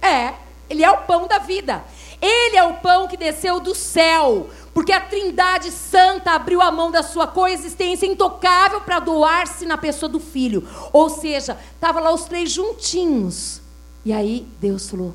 [0.00, 0.34] É.
[0.70, 1.84] Ele é o pão da vida.
[2.22, 6.88] Ele é o pão que desceu do céu, porque a Trindade Santa abriu a mão
[6.88, 10.64] da sua coexistência intocável para doar-se na pessoa do Filho.
[10.92, 13.60] Ou seja, estava lá os três juntinhos.
[14.04, 15.12] E aí Deus falou: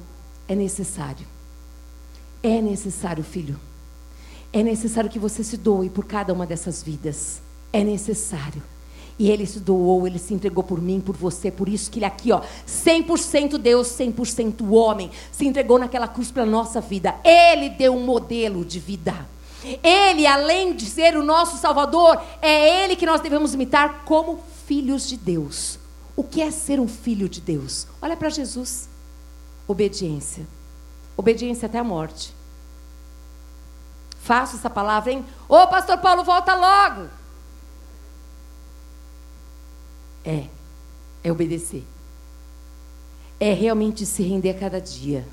[0.49, 1.25] é necessário.
[2.43, 3.57] É necessário, filho.
[4.51, 7.41] É necessário que você se doe por cada uma dessas vidas.
[7.71, 8.61] É necessário.
[9.19, 12.05] E ele se doou, ele se entregou por mim, por você, por isso que ele
[12.05, 17.15] aqui, ó, 100% Deus, 100% homem, se entregou naquela cruz para nossa vida.
[17.23, 19.27] Ele deu um modelo de vida.
[19.83, 25.07] Ele, além de ser o nosso Salvador, é ele que nós devemos imitar como filhos
[25.07, 25.79] de Deus.
[26.15, 27.87] O que é ser um filho de Deus?
[28.01, 28.87] Olha para Jesus.
[29.67, 30.47] Obediência.
[31.15, 32.33] Obediência até a morte.
[34.21, 35.25] Faço essa palavra, hein?
[35.49, 37.09] Ô, pastor Paulo, volta logo.
[40.27, 40.43] É.
[41.23, 41.85] É obedecer.
[43.39, 45.25] É realmente se render a cada dia.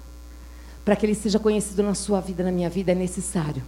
[0.84, 3.62] Para que ele seja conhecido na sua vida, na minha vida, é necessário.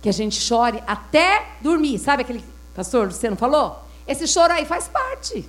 [0.00, 1.98] Que a gente chore até dormir.
[1.98, 2.42] Sabe aquele
[2.74, 3.84] pastor Luciano falou?
[4.06, 5.46] Esse choro aí faz parte.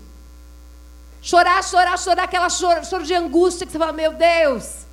[1.22, 4.86] Chorar, chorar, chorar, aquela choro, choro de angústia que você fala, meu Deus.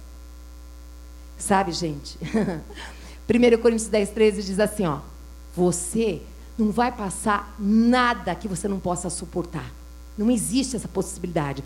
[1.38, 2.18] Sabe, gente?
[3.28, 5.00] 1 Coríntios 10, 13 diz assim, ó.
[5.56, 6.22] Você
[6.58, 9.75] não vai passar nada que você não possa suportar.
[10.16, 11.62] Não existe essa possibilidade.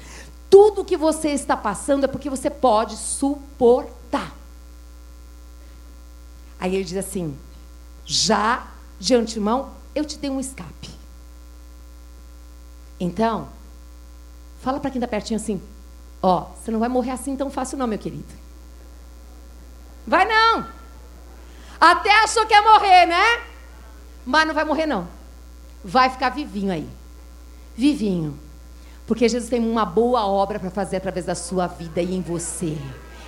[0.49, 4.35] Tudo que você está passando é porque você pode suportar.
[6.59, 7.39] Aí ele diz assim:
[8.05, 8.67] já
[8.99, 10.91] de antemão, eu te dei um escape.
[12.99, 13.49] Então,
[14.61, 15.63] fala para quem está pertinho assim:
[16.21, 18.41] ó, você não vai morrer assim tão fácil, não, meu querido.
[20.07, 20.67] Vai não.
[21.81, 23.43] Até achou que ia morrer, né?
[24.27, 25.09] Mas não vai morrer, não.
[25.85, 27.00] Vai ficar vivinho aí
[27.77, 28.39] vivinho.
[29.07, 32.77] Porque Jesus tem uma boa obra para fazer através da sua vida e em você.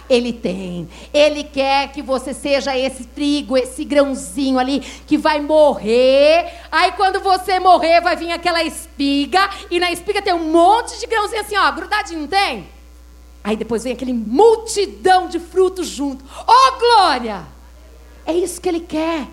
[0.09, 0.89] Ele tem.
[1.13, 6.53] Ele quer que você seja esse trigo, esse grãozinho ali que vai morrer.
[6.71, 9.49] Aí quando você morrer, vai vir aquela espiga.
[9.71, 12.69] E na espiga tem um monte de grãozinho assim, ó, grudadinho, não tem?
[13.43, 16.25] Aí depois vem aquele multidão de frutos junto.
[16.47, 17.43] Oh, glória!
[18.25, 19.27] É isso que ele quer.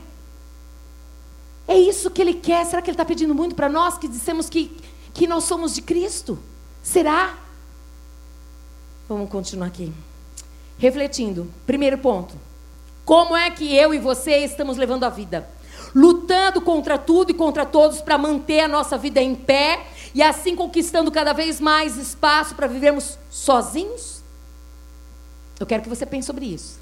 [1.68, 2.66] É isso que ele quer.
[2.66, 4.76] Será que ele está pedindo muito para nós que dissemos que
[5.20, 6.40] que nós somos de Cristo?
[6.82, 7.38] Será?
[9.10, 9.92] Vamos continuar aqui.
[10.78, 11.52] Refletindo.
[11.66, 12.36] Primeiro ponto.
[13.04, 15.46] Como é que eu e você estamos levando a vida?
[15.94, 20.56] Lutando contra tudo e contra todos para manter a nossa vida em pé e assim
[20.56, 24.22] conquistando cada vez mais espaço para vivermos sozinhos?
[25.60, 26.80] Eu quero que você pense sobre isso.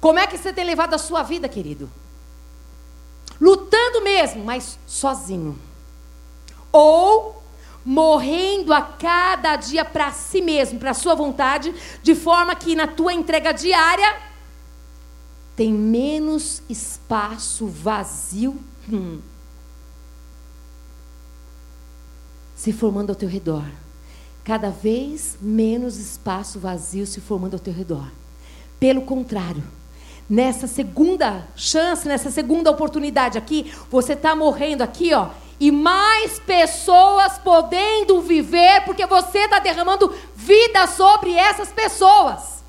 [0.00, 1.90] Como é que você tem levado a sua vida, querido?
[3.38, 5.58] Lutando mesmo, mas sozinho.
[6.72, 7.36] Ou
[7.86, 11.72] morrendo a cada dia para si mesmo, para a sua vontade,
[12.02, 14.16] de forma que na tua entrega diária
[15.54, 18.58] tem menos espaço vazio
[18.92, 19.20] hum,
[22.56, 23.64] se formando ao teu redor.
[24.42, 28.10] Cada vez menos espaço vazio se formando ao teu redor.
[28.80, 29.62] Pelo contrário,
[30.28, 37.38] nessa segunda chance, nessa segunda oportunidade aqui, você está morrendo aqui, ó e mais pessoas
[37.38, 42.62] podendo viver, porque você está derramando vida sobre essas pessoas.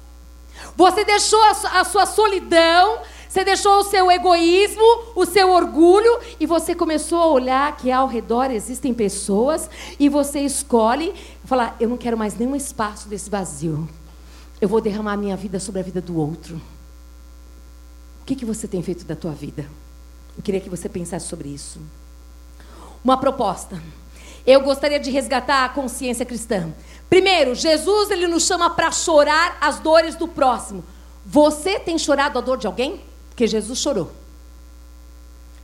[0.75, 4.83] Você deixou a sua solidão, você deixou o seu egoísmo,
[5.15, 9.69] o seu orgulho, e você começou a olhar que ao redor existem pessoas,
[9.99, 13.87] e você escolhe falar: eu não quero mais nenhum espaço desse vazio.
[14.59, 16.55] Eu vou derramar a minha vida sobre a vida do outro.
[18.21, 19.65] O que, que você tem feito da tua vida?
[20.35, 21.79] Eu queria que você pensasse sobre isso
[23.07, 23.81] uma proposta.
[24.45, 26.73] Eu gostaria de resgatar a consciência cristã.
[27.09, 30.83] Primeiro, Jesus ele nos chama para chorar as dores do próximo.
[31.25, 33.01] Você tem chorado a dor de alguém?
[33.29, 34.11] Porque Jesus chorou.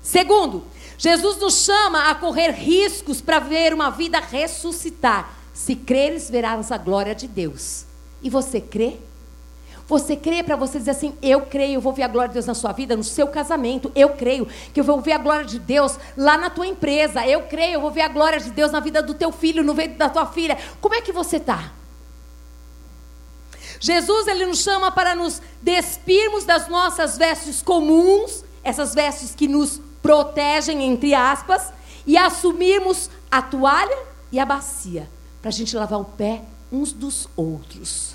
[0.01, 0.63] Segundo,
[0.97, 5.33] Jesus nos chama a correr riscos para ver uma vida ressuscitar.
[5.53, 7.85] Se creres, verás a glória de Deus.
[8.21, 8.97] E você crê?
[9.87, 12.45] Você crê para você dizer assim: eu creio, eu vou ver a glória de Deus
[12.45, 13.91] na sua vida, no seu casamento.
[13.95, 17.25] Eu creio que eu vou ver a glória de Deus lá na tua empresa.
[17.27, 19.73] Eu creio, eu vou ver a glória de Deus na vida do teu filho, no
[19.73, 20.57] vida da tua filha.
[20.79, 21.71] Como é que você está?
[23.79, 29.81] Jesus ele nos chama para nos despirmos das nossas vestes comuns, essas vestes que nos
[30.01, 31.73] protegem entre aspas,
[32.07, 33.97] e assumirmos a toalha
[34.31, 35.09] e a bacia
[35.41, 36.41] para a gente lavar o pé
[36.71, 38.12] uns dos outros.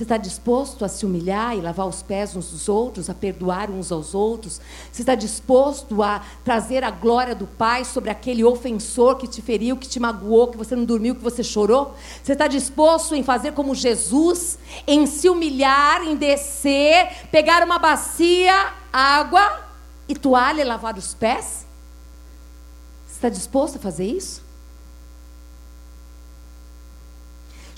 [0.00, 3.70] Você está disposto a se humilhar e lavar os pés uns dos outros, a perdoar
[3.70, 4.58] uns aos outros?
[4.90, 9.76] Você está disposto a trazer a glória do Pai sobre aquele ofensor que te feriu,
[9.76, 11.94] que te magoou, que você não dormiu, que você chorou?
[12.24, 18.72] Você está disposto em fazer como Jesus, em se humilhar, em descer, pegar uma bacia,
[18.90, 19.66] água
[20.08, 21.66] e toalha e lavar os pés?
[23.06, 24.49] Você está disposto a fazer isso?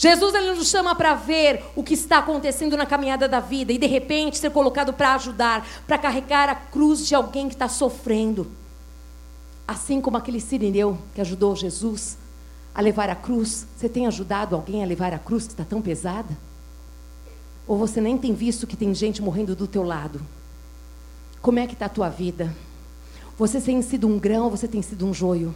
[0.02, 3.78] Jesus ele nos chama para ver o que está acontecendo na caminhada da vida e
[3.78, 8.50] de repente ser colocado para ajudar, para carregar a cruz de alguém que está sofrendo.
[9.64, 12.18] Assim como aquele sirineu que ajudou Jesus
[12.74, 15.80] a levar a cruz, você tem ajudado alguém a levar a cruz que está tão
[15.80, 16.36] pesada?
[17.64, 20.20] Ou você nem tem visto que tem gente morrendo do teu lado?
[21.40, 22.52] Como é que está a tua vida?
[23.38, 25.54] Você tem sido um grão você tem sido um joio?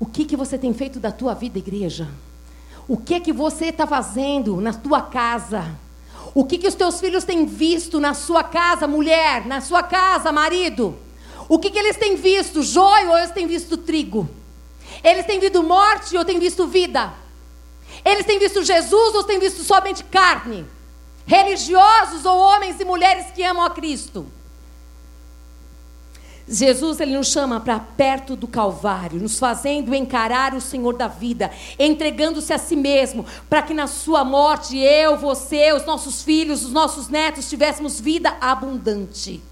[0.00, 2.08] O que, que você tem feito da tua vida, igreja?
[2.90, 5.78] O que que você está fazendo na tua casa?
[6.34, 9.46] O que que os teus filhos têm visto na sua casa, mulher?
[9.46, 10.98] Na sua casa, marido?
[11.48, 12.64] O que que eles têm visto?
[12.64, 14.28] Joio ou eles têm visto trigo?
[15.04, 17.14] Eles têm visto morte ou têm visto vida?
[18.04, 20.66] Eles têm visto Jesus ou têm visto somente carne?
[21.24, 24.26] Religiosos ou homens e mulheres que amam a Cristo?
[26.50, 31.50] Jesus ele nos chama para perto do Calvário, nos fazendo encarar o Senhor da vida,
[31.78, 36.72] entregando-se a si mesmo, para que na sua morte eu, você, os nossos filhos, os
[36.72, 39.49] nossos netos tivéssemos vida abundante.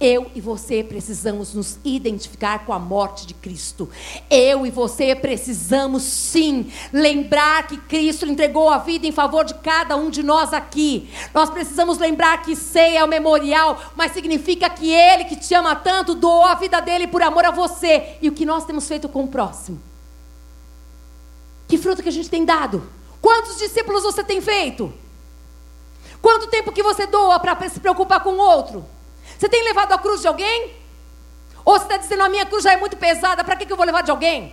[0.00, 3.86] Eu e você precisamos nos identificar com a morte de Cristo.
[4.30, 9.96] Eu e você precisamos sim lembrar que Cristo entregou a vida em favor de cada
[9.96, 11.10] um de nós aqui.
[11.34, 15.76] Nós precisamos lembrar que ceia é o memorial, mas significa que Ele que te ama
[15.76, 18.16] tanto doou a vida dele por amor a você.
[18.22, 19.82] E o que nós temos feito com o próximo?
[21.68, 22.90] Que fruto que a gente tem dado?
[23.20, 24.90] Quantos discípulos você tem feito?
[26.22, 28.84] Quanto tempo que você doa para se preocupar com o outro?
[29.40, 30.70] Você tem levado a cruz de alguém?
[31.64, 33.86] Ou você está dizendo, a minha cruz já é muito pesada, para que, eu vou
[33.86, 34.52] levar de alguém?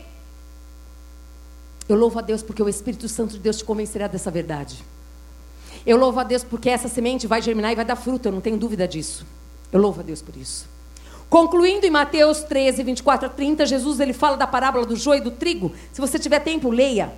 [1.89, 4.81] Eu louvo a Deus porque o Espírito Santo de Deus te convencerá dessa verdade.
[5.85, 8.39] Eu louvo a Deus porque essa semente vai germinar e vai dar fruto, eu não
[8.39, 9.27] tenho dúvida disso.
[9.73, 10.65] Eu louvo a Deus por isso.
[11.29, 15.23] Concluindo em Mateus 13, 24 a 30, Jesus ele fala da parábola do joio e
[15.23, 15.75] do trigo.
[15.91, 17.11] Se você tiver tempo, leia.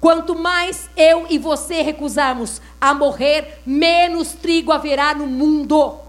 [0.00, 6.05] Quanto mais eu e você recusarmos a morrer, menos trigo haverá no mundo.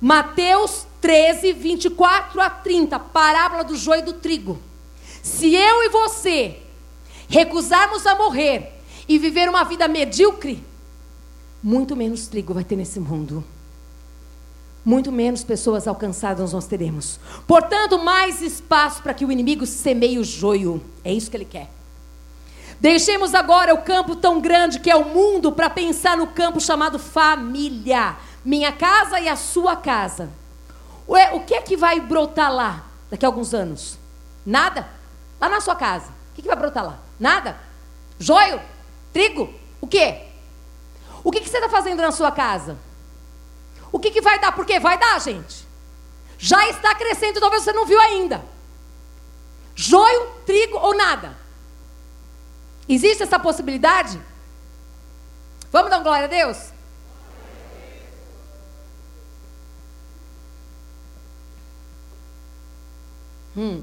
[0.00, 4.58] Mateus 13, 24 a 30, parábola do joio e do trigo.
[5.22, 6.58] Se eu e você
[7.28, 10.64] recusarmos a morrer e viver uma vida medíocre,
[11.62, 13.44] muito menos trigo vai ter nesse mundo.
[14.82, 17.20] Muito menos pessoas alcançadas nós teremos.
[17.46, 20.82] Portanto, mais espaço para que o inimigo semeie o joio.
[21.04, 21.68] É isso que ele quer.
[22.80, 26.98] Deixemos agora o campo tão grande que é o mundo para pensar no campo chamado
[26.98, 30.30] família minha casa e a sua casa.
[31.08, 33.98] Ué, o que é que vai brotar lá daqui a alguns anos?
[34.44, 34.88] Nada?
[35.40, 36.06] Lá na sua casa.
[36.30, 36.98] O que, que vai brotar lá?
[37.18, 37.58] Nada?
[38.18, 38.60] Joio?
[39.12, 39.52] Trigo?
[39.80, 40.26] O quê?
[41.24, 42.78] O que, que você está fazendo na sua casa?
[43.92, 44.52] O que, que vai dar?
[44.52, 45.66] Porque vai dar, gente.
[46.38, 48.42] Já está crescendo, talvez você não viu ainda.
[49.74, 51.36] Joio, trigo ou nada?
[52.88, 54.20] Existe essa possibilidade?
[55.70, 56.69] Vamos dar glória a Deus?
[63.60, 63.82] Hum.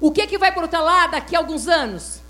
[0.00, 2.20] O que, que vai lá daqui a alguns anos?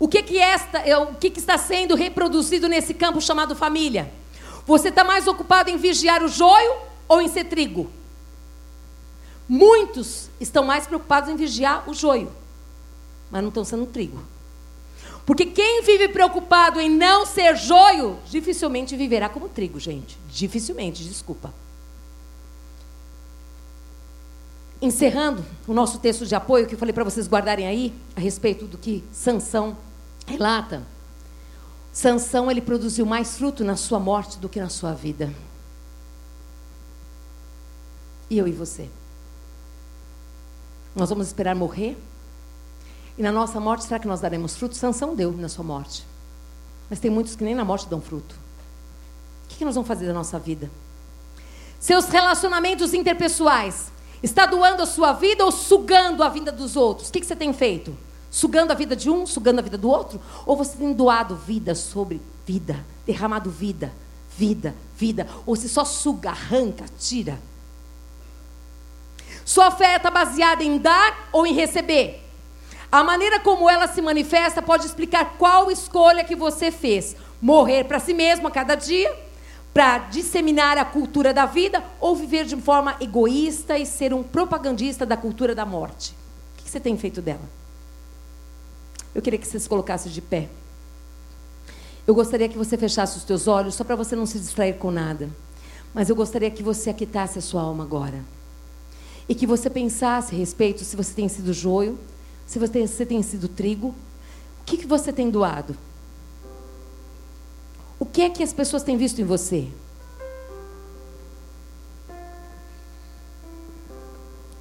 [0.00, 4.12] O que, que, esta, é, o que, que está sendo reproduzido nesse campo chamado família?
[4.66, 6.74] Você está mais ocupado em vigiar o joio
[7.06, 7.88] ou em ser trigo?
[9.48, 12.32] Muitos estão mais preocupados em vigiar o joio,
[13.30, 14.20] mas não estão sendo trigo.
[15.24, 20.18] Porque quem vive preocupado em não ser joio, dificilmente viverá como trigo, gente.
[20.28, 21.54] Dificilmente, desculpa.
[24.82, 28.66] Encerrando o nosso texto de apoio que eu falei para vocês guardarem aí a respeito
[28.66, 29.76] do que Sansão
[30.26, 30.82] relata.
[31.92, 35.32] Sansão ele produziu mais fruto na sua morte do que na sua vida.
[38.28, 38.88] E eu e você?
[40.96, 41.96] Nós vamos esperar morrer?
[43.16, 44.74] E na nossa morte, será que nós daremos fruto?
[44.74, 46.04] Sansão deu na sua morte.
[46.90, 48.34] Mas tem muitos que nem na morte dão fruto.
[49.44, 50.70] O que, nós vamos fazer da nossa vida?
[51.78, 53.91] Seus relacionamentos interpessoais.
[54.22, 57.08] Está doando a sua vida ou sugando a vida dos outros?
[57.08, 57.96] O que, você tem feito?
[58.30, 60.20] Sugando a vida de um, sugando a vida do outro?
[60.46, 63.92] Ou você tem doado vida sobre vida, derramado vida,
[64.36, 65.26] vida, vida?
[65.44, 67.38] Ou se só suga, arranca, tira?
[69.44, 72.22] Sua fé está baseada em dar ou em receber?
[72.90, 77.98] A maneira como ela se manifesta pode explicar qual escolha que você fez: morrer para
[77.98, 79.12] si mesmo a cada dia,
[79.72, 85.06] para disseminar a cultura da vida, ou viver de forma egoísta e ser um propagandista
[85.06, 86.14] da cultura da morte.
[86.54, 87.48] O que você tem feito dela?
[89.14, 90.48] Eu queria que você se colocasse de pé.
[92.06, 94.90] Eu gostaria que você fechasse os teus olhos, só para você não se distrair com
[94.90, 95.30] nada.
[95.94, 98.22] Mas eu gostaria que você aquietasse a sua alma agora
[99.28, 101.98] e que você pensasse a respeito se você tem sido joio,
[102.46, 105.76] se você, tem sido trigo, o que, que você tem doado?
[108.02, 109.68] O que é que as pessoas têm visto em você?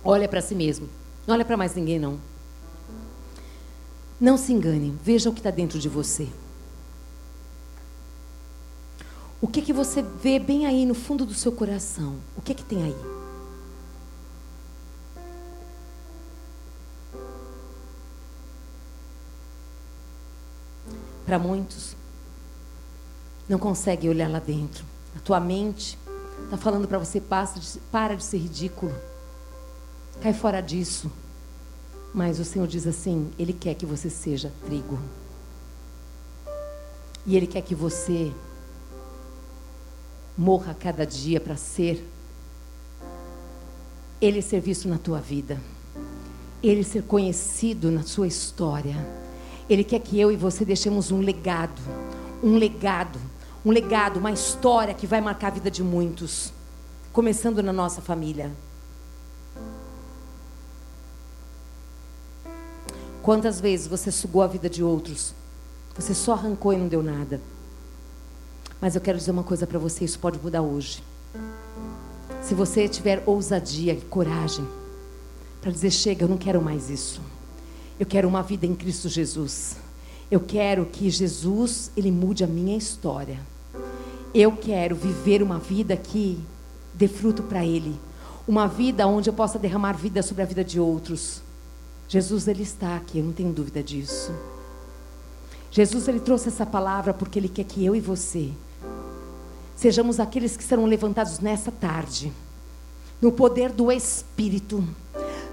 [0.04, 0.88] Olha para si mesmo.
[1.26, 2.20] Não olha para mais ninguém, não.
[4.20, 4.96] Não se engane.
[5.04, 6.30] Veja o que está dentro de você.
[9.42, 12.18] O que que você vê bem aí no fundo do seu coração?
[12.38, 12.96] O que que tem aí?
[21.26, 21.96] Para muitos,
[23.52, 24.86] não consegue olhar lá dentro.
[25.16, 25.98] A tua mente
[26.46, 27.22] está falando para você:
[27.92, 28.94] para de ser ridículo.
[30.22, 31.12] Cai fora disso.
[32.14, 34.98] Mas o Senhor diz assim: Ele quer que você seja trigo.
[37.26, 38.32] E Ele quer que você
[40.38, 42.08] morra cada dia para ser
[44.20, 45.62] Ele ser visto na tua vida.
[46.64, 48.96] Ele ser conhecido na sua história
[49.74, 51.82] ele quer que eu e você deixemos um legado,
[52.44, 53.18] um legado,
[53.64, 56.52] um legado, uma história que vai marcar a vida de muitos,
[57.14, 58.52] começando na nossa família.
[63.22, 65.34] Quantas vezes você sugou a vida de outros?
[65.96, 67.40] Você só arrancou e não deu nada.
[68.80, 71.04] Mas eu quero dizer uma coisa para você, isso pode mudar hoje.
[72.42, 74.68] Se você tiver ousadia e coragem
[75.62, 77.22] para dizer chega, eu não quero mais isso.
[78.00, 79.76] Eu quero uma vida em Cristo Jesus.
[80.32, 83.40] Eu quero que Jesus ele mude a minha história.
[84.34, 86.40] Eu quero viver uma vida que
[86.94, 88.00] dê fruto para Ele,
[88.48, 91.42] uma vida onde eu possa derramar vida sobre a vida de outros.
[92.08, 94.34] Jesus ele está aqui, eu não tenho dúvida disso.
[95.70, 98.52] Jesus ele trouxe essa palavra porque ele quer que eu e você
[99.76, 102.32] sejamos aqueles que serão levantados nessa tarde,
[103.20, 104.88] no poder do Espírito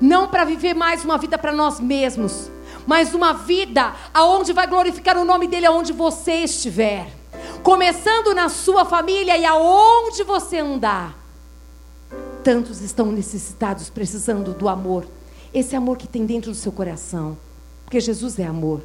[0.01, 2.51] não para viver mais uma vida para nós mesmos,
[2.87, 7.18] mas uma vida aonde vai glorificar o nome dele aonde você estiver.
[7.63, 11.17] Começando na sua família e aonde você andar.
[12.43, 15.07] Tantos estão necessitados, precisando do amor.
[15.53, 17.37] Esse amor que tem dentro do seu coração.
[17.85, 18.81] Porque Jesus é amor.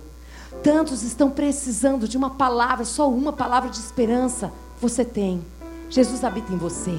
[0.61, 4.51] Tantos estão precisando de uma palavra, só uma palavra de esperança.
[4.81, 5.43] Você tem.
[5.89, 6.97] Jesus habita em você.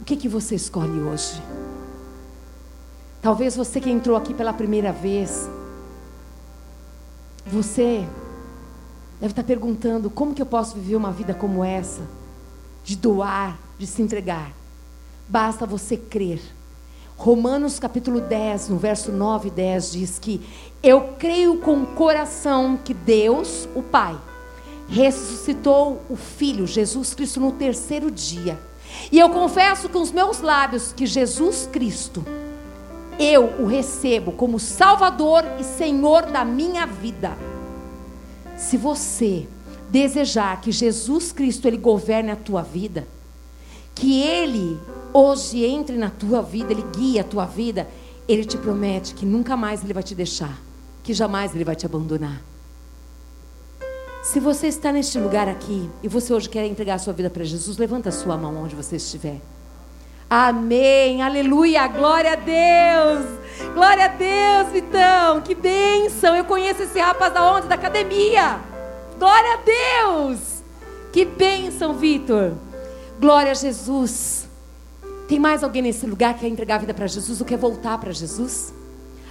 [0.00, 1.40] O que, que você escolhe hoje?
[3.20, 5.48] Talvez você que entrou aqui pela primeira vez,
[7.46, 8.04] você
[9.22, 12.02] deve estar perguntando: como que eu posso viver uma vida como essa?
[12.82, 14.52] De doar, de se entregar.
[15.28, 16.42] Basta você crer.
[17.16, 20.40] Romanos capítulo 10, no verso 9 e 10 diz que
[20.82, 24.18] eu creio com o coração que Deus, o Pai,
[24.88, 28.58] ressuscitou o Filho, Jesus Cristo, no terceiro dia.
[29.12, 32.24] E eu confesso com os meus lábios que Jesus Cristo
[33.18, 37.51] eu o recebo como Salvador e Senhor da minha vida.
[38.62, 39.46] Se você
[39.90, 43.06] desejar que Jesus Cristo ele governe a tua vida,
[43.94, 44.80] que ele
[45.12, 47.88] hoje entre na tua vida, ele guia a tua vida,
[48.28, 50.58] ele te promete que nunca mais ele vai te deixar,
[51.02, 52.40] que jamais ele vai te abandonar.
[54.22, 57.44] Se você está neste lugar aqui e você hoje quer entregar a sua vida para
[57.44, 59.40] Jesus, levanta a sua mão onde você estiver.
[60.34, 63.26] Amém, aleluia, glória a Deus,
[63.74, 66.34] glória a Deus, Vitão, que bênção.
[66.34, 67.68] Eu conheço esse rapaz da onde?
[67.68, 68.58] Da academia.
[69.18, 70.38] Glória a Deus,
[71.12, 72.54] que bênção, Vitor.
[73.20, 74.48] Glória a Jesus.
[75.28, 77.98] Tem mais alguém nesse lugar que quer entregar a vida para Jesus ou quer voltar
[77.98, 78.72] para Jesus?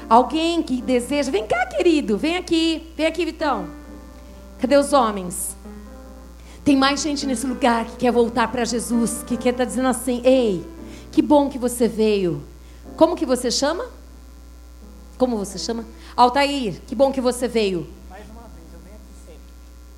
[0.07, 3.65] Alguém que deseja, vem cá, querido, vem aqui, vem aqui, Vitão.
[4.59, 5.55] Cadê os homens?
[6.63, 9.87] Tem mais gente nesse lugar que quer voltar para Jesus, que quer estar tá dizendo
[9.87, 10.63] assim: ei,
[11.11, 12.43] que bom que você veio.
[12.95, 13.85] Como que você chama?
[15.17, 15.85] Como você chama?
[16.15, 17.87] Altair, que bom que você veio.
[18.09, 19.41] Mais uma vez, eu venho aqui sempre.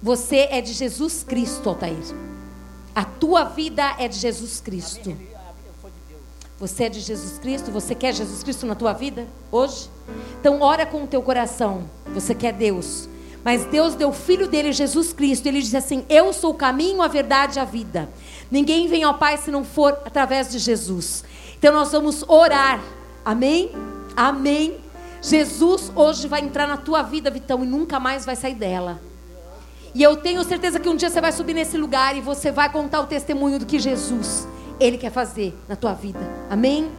[0.02, 1.98] Você é de Jesus Cristo, Altair.
[2.96, 5.10] A tua vida é de Jesus Cristo.
[5.10, 6.22] A- Eu sou de Deus.
[6.60, 7.72] Você é de Jesus Cristo?
[7.72, 9.90] Você quer Jesus Cristo na tua vida hoje?
[10.40, 11.86] Então ora com o teu coração.
[12.14, 13.08] Você quer Deus.
[13.44, 15.48] Mas Deus deu o filho dele, Jesus Cristo.
[15.48, 18.10] Ele disse assim: Eu sou o caminho, a verdade e a vida.
[18.50, 21.24] Ninguém vem ao Pai se não for através de Jesus.
[21.58, 22.82] Então nós vamos orar.
[23.26, 23.72] Amém?
[24.16, 24.78] Amém.
[25.22, 29.02] Jesus hoje vai entrar na tua vida, Vitão, e nunca mais vai sair dela.
[29.96, 32.70] E eu tenho certeza que um dia você vai subir nesse lugar e você vai
[32.70, 34.48] contar o testemunho do que Jesus,
[34.80, 36.20] Ele quer fazer na tua vida.
[36.50, 36.92] Amém?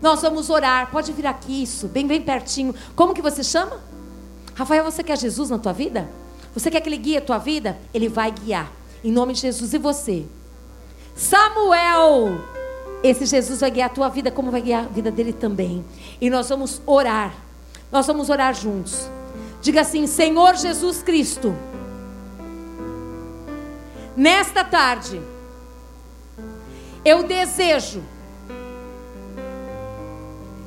[0.00, 0.90] Nós vamos orar.
[0.90, 2.74] Pode vir aqui, isso, bem, bem pertinho.
[2.96, 3.80] Como que você chama?
[4.58, 6.10] Rafael, você quer Jesus na tua vida?
[6.52, 7.78] Você quer que Ele guie a tua vida?
[7.94, 8.72] Ele vai guiar.
[9.04, 9.72] Em nome de Jesus.
[9.72, 10.26] E você?
[11.14, 12.40] Samuel!
[13.00, 15.84] Esse Jesus vai guiar a tua vida, como vai guiar a vida dele também.
[16.20, 17.36] E nós vamos orar.
[17.92, 19.08] Nós vamos orar juntos.
[19.62, 21.54] Diga assim: Senhor Jesus Cristo.
[24.16, 25.22] Nesta tarde,
[27.04, 28.02] eu desejo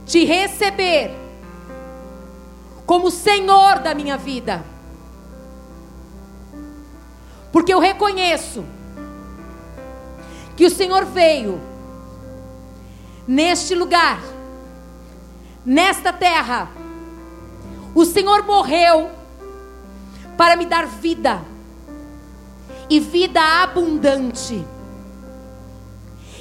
[0.05, 1.20] te receber
[2.91, 4.65] como Senhor da minha vida,
[7.49, 8.65] porque eu reconheço
[10.57, 11.61] que o Senhor veio
[13.25, 14.19] neste lugar,
[15.65, 16.69] nesta terra,
[17.95, 19.09] o Senhor morreu
[20.35, 21.41] para me dar vida
[22.89, 24.65] e vida abundante.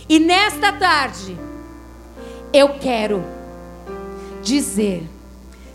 [0.08, 1.38] E nesta tarde,
[2.52, 3.22] eu quero
[4.42, 5.08] dizer,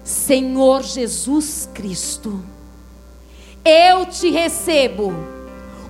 [0.06, 2.42] Senhor Jesus Cristo,
[3.66, 5.12] eu te recebo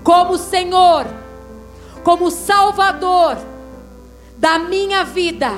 [0.04, 1.06] como Senhor,
[2.04, 3.38] como Salvador
[4.38, 5.52] da minha vida.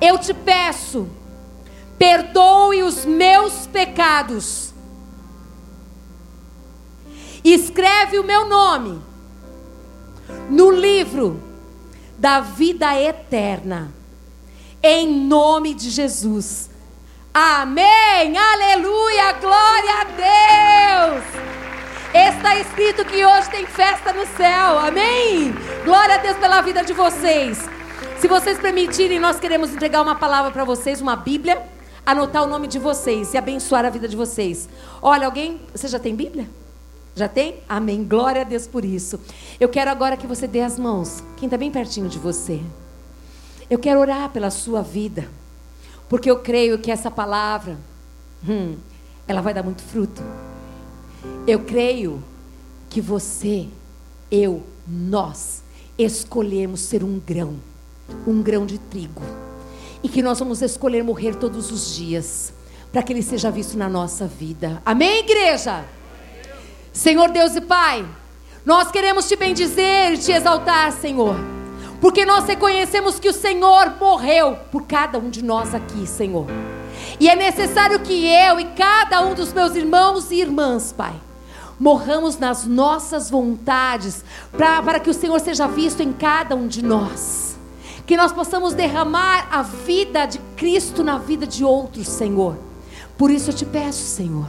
[0.00, 1.06] Eu te peço,
[1.98, 4.68] perdoe os meus pecados
[7.52, 9.00] escreve o meu nome
[10.50, 11.40] no livro
[12.18, 13.92] da vida eterna.
[14.82, 16.67] Em nome de Jesus.
[17.40, 18.36] Amém.
[18.36, 19.32] Aleluia.
[19.34, 21.24] Glória a Deus.
[22.12, 24.76] Está escrito que hoje tem festa no céu.
[24.80, 25.54] Amém.
[25.84, 27.60] Glória a Deus pela vida de vocês.
[28.18, 31.62] Se vocês permitirem, nós queremos entregar uma palavra para vocês, uma Bíblia,
[32.04, 34.68] anotar o nome de vocês e abençoar a vida de vocês.
[35.00, 36.50] Olha, alguém, você já tem Bíblia?
[37.14, 37.62] Já tem?
[37.68, 38.02] Amém.
[38.02, 39.20] Glória a Deus por isso.
[39.60, 41.22] Eu quero agora que você dê as mãos.
[41.36, 42.60] Quem está bem pertinho de você.
[43.70, 45.28] Eu quero orar pela sua vida.
[46.08, 47.76] Porque eu creio que essa palavra,
[48.48, 48.76] hum,
[49.26, 50.22] ela vai dar muito fruto.
[51.46, 52.22] Eu creio
[52.88, 53.68] que você,
[54.30, 55.62] eu, nós,
[55.98, 57.56] escolhemos ser um grão.
[58.26, 59.22] Um grão de trigo.
[60.02, 62.52] E que nós vamos escolher morrer todos os dias.
[62.90, 64.80] Para que ele seja visto na nossa vida.
[64.86, 65.84] Amém, igreja?
[66.92, 68.08] Senhor Deus e Pai,
[68.64, 71.36] nós queremos te bendizer e te exaltar, Senhor,
[72.00, 76.46] porque nós reconhecemos que o Senhor morreu por cada um de nós aqui, Senhor.
[77.18, 81.14] E é necessário que eu e cada um dos meus irmãos e irmãs, Pai,
[81.78, 86.82] morramos nas nossas vontades, pra, para que o Senhor seja visto em cada um de
[86.82, 87.56] nós.
[88.06, 92.56] Que nós possamos derramar a vida de Cristo na vida de outros, Senhor.
[93.16, 94.48] Por isso eu te peço, Senhor,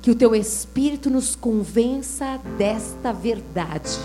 [0.00, 3.98] que o teu Espírito nos convença desta verdade.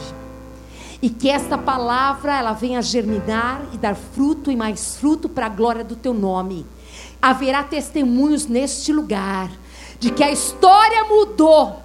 [1.02, 5.50] E que esta palavra ela venha germinar e dar fruto e mais fruto para a
[5.50, 6.66] glória do teu nome.
[7.22, 9.50] Haverá testemunhos neste lugar
[10.00, 11.82] de que a história mudou.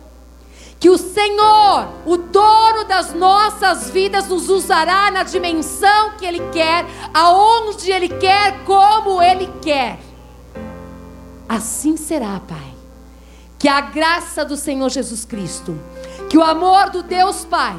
[0.79, 6.85] Que o Senhor, o dono das nossas vidas, nos usará na dimensão que Ele quer,
[7.15, 9.99] aonde Ele quer, como Ele quer.
[11.49, 12.77] Assim será, Pai
[13.59, 15.79] que a graça do Senhor Jesus Cristo,
[16.29, 17.77] que o amor do Deus Pai,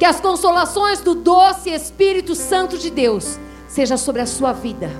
[0.00, 3.38] que as consolações do doce Espírito Santo de Deus
[3.68, 4.90] seja sobre a sua vida,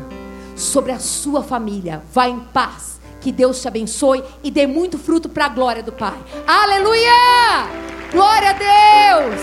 [0.55, 2.03] sobre a sua família.
[2.12, 3.01] Vá em paz.
[3.18, 6.18] Que Deus te abençoe e dê muito fruto para a glória do Pai.
[6.46, 7.66] Aleluia!
[8.12, 9.40] Glória a Deus!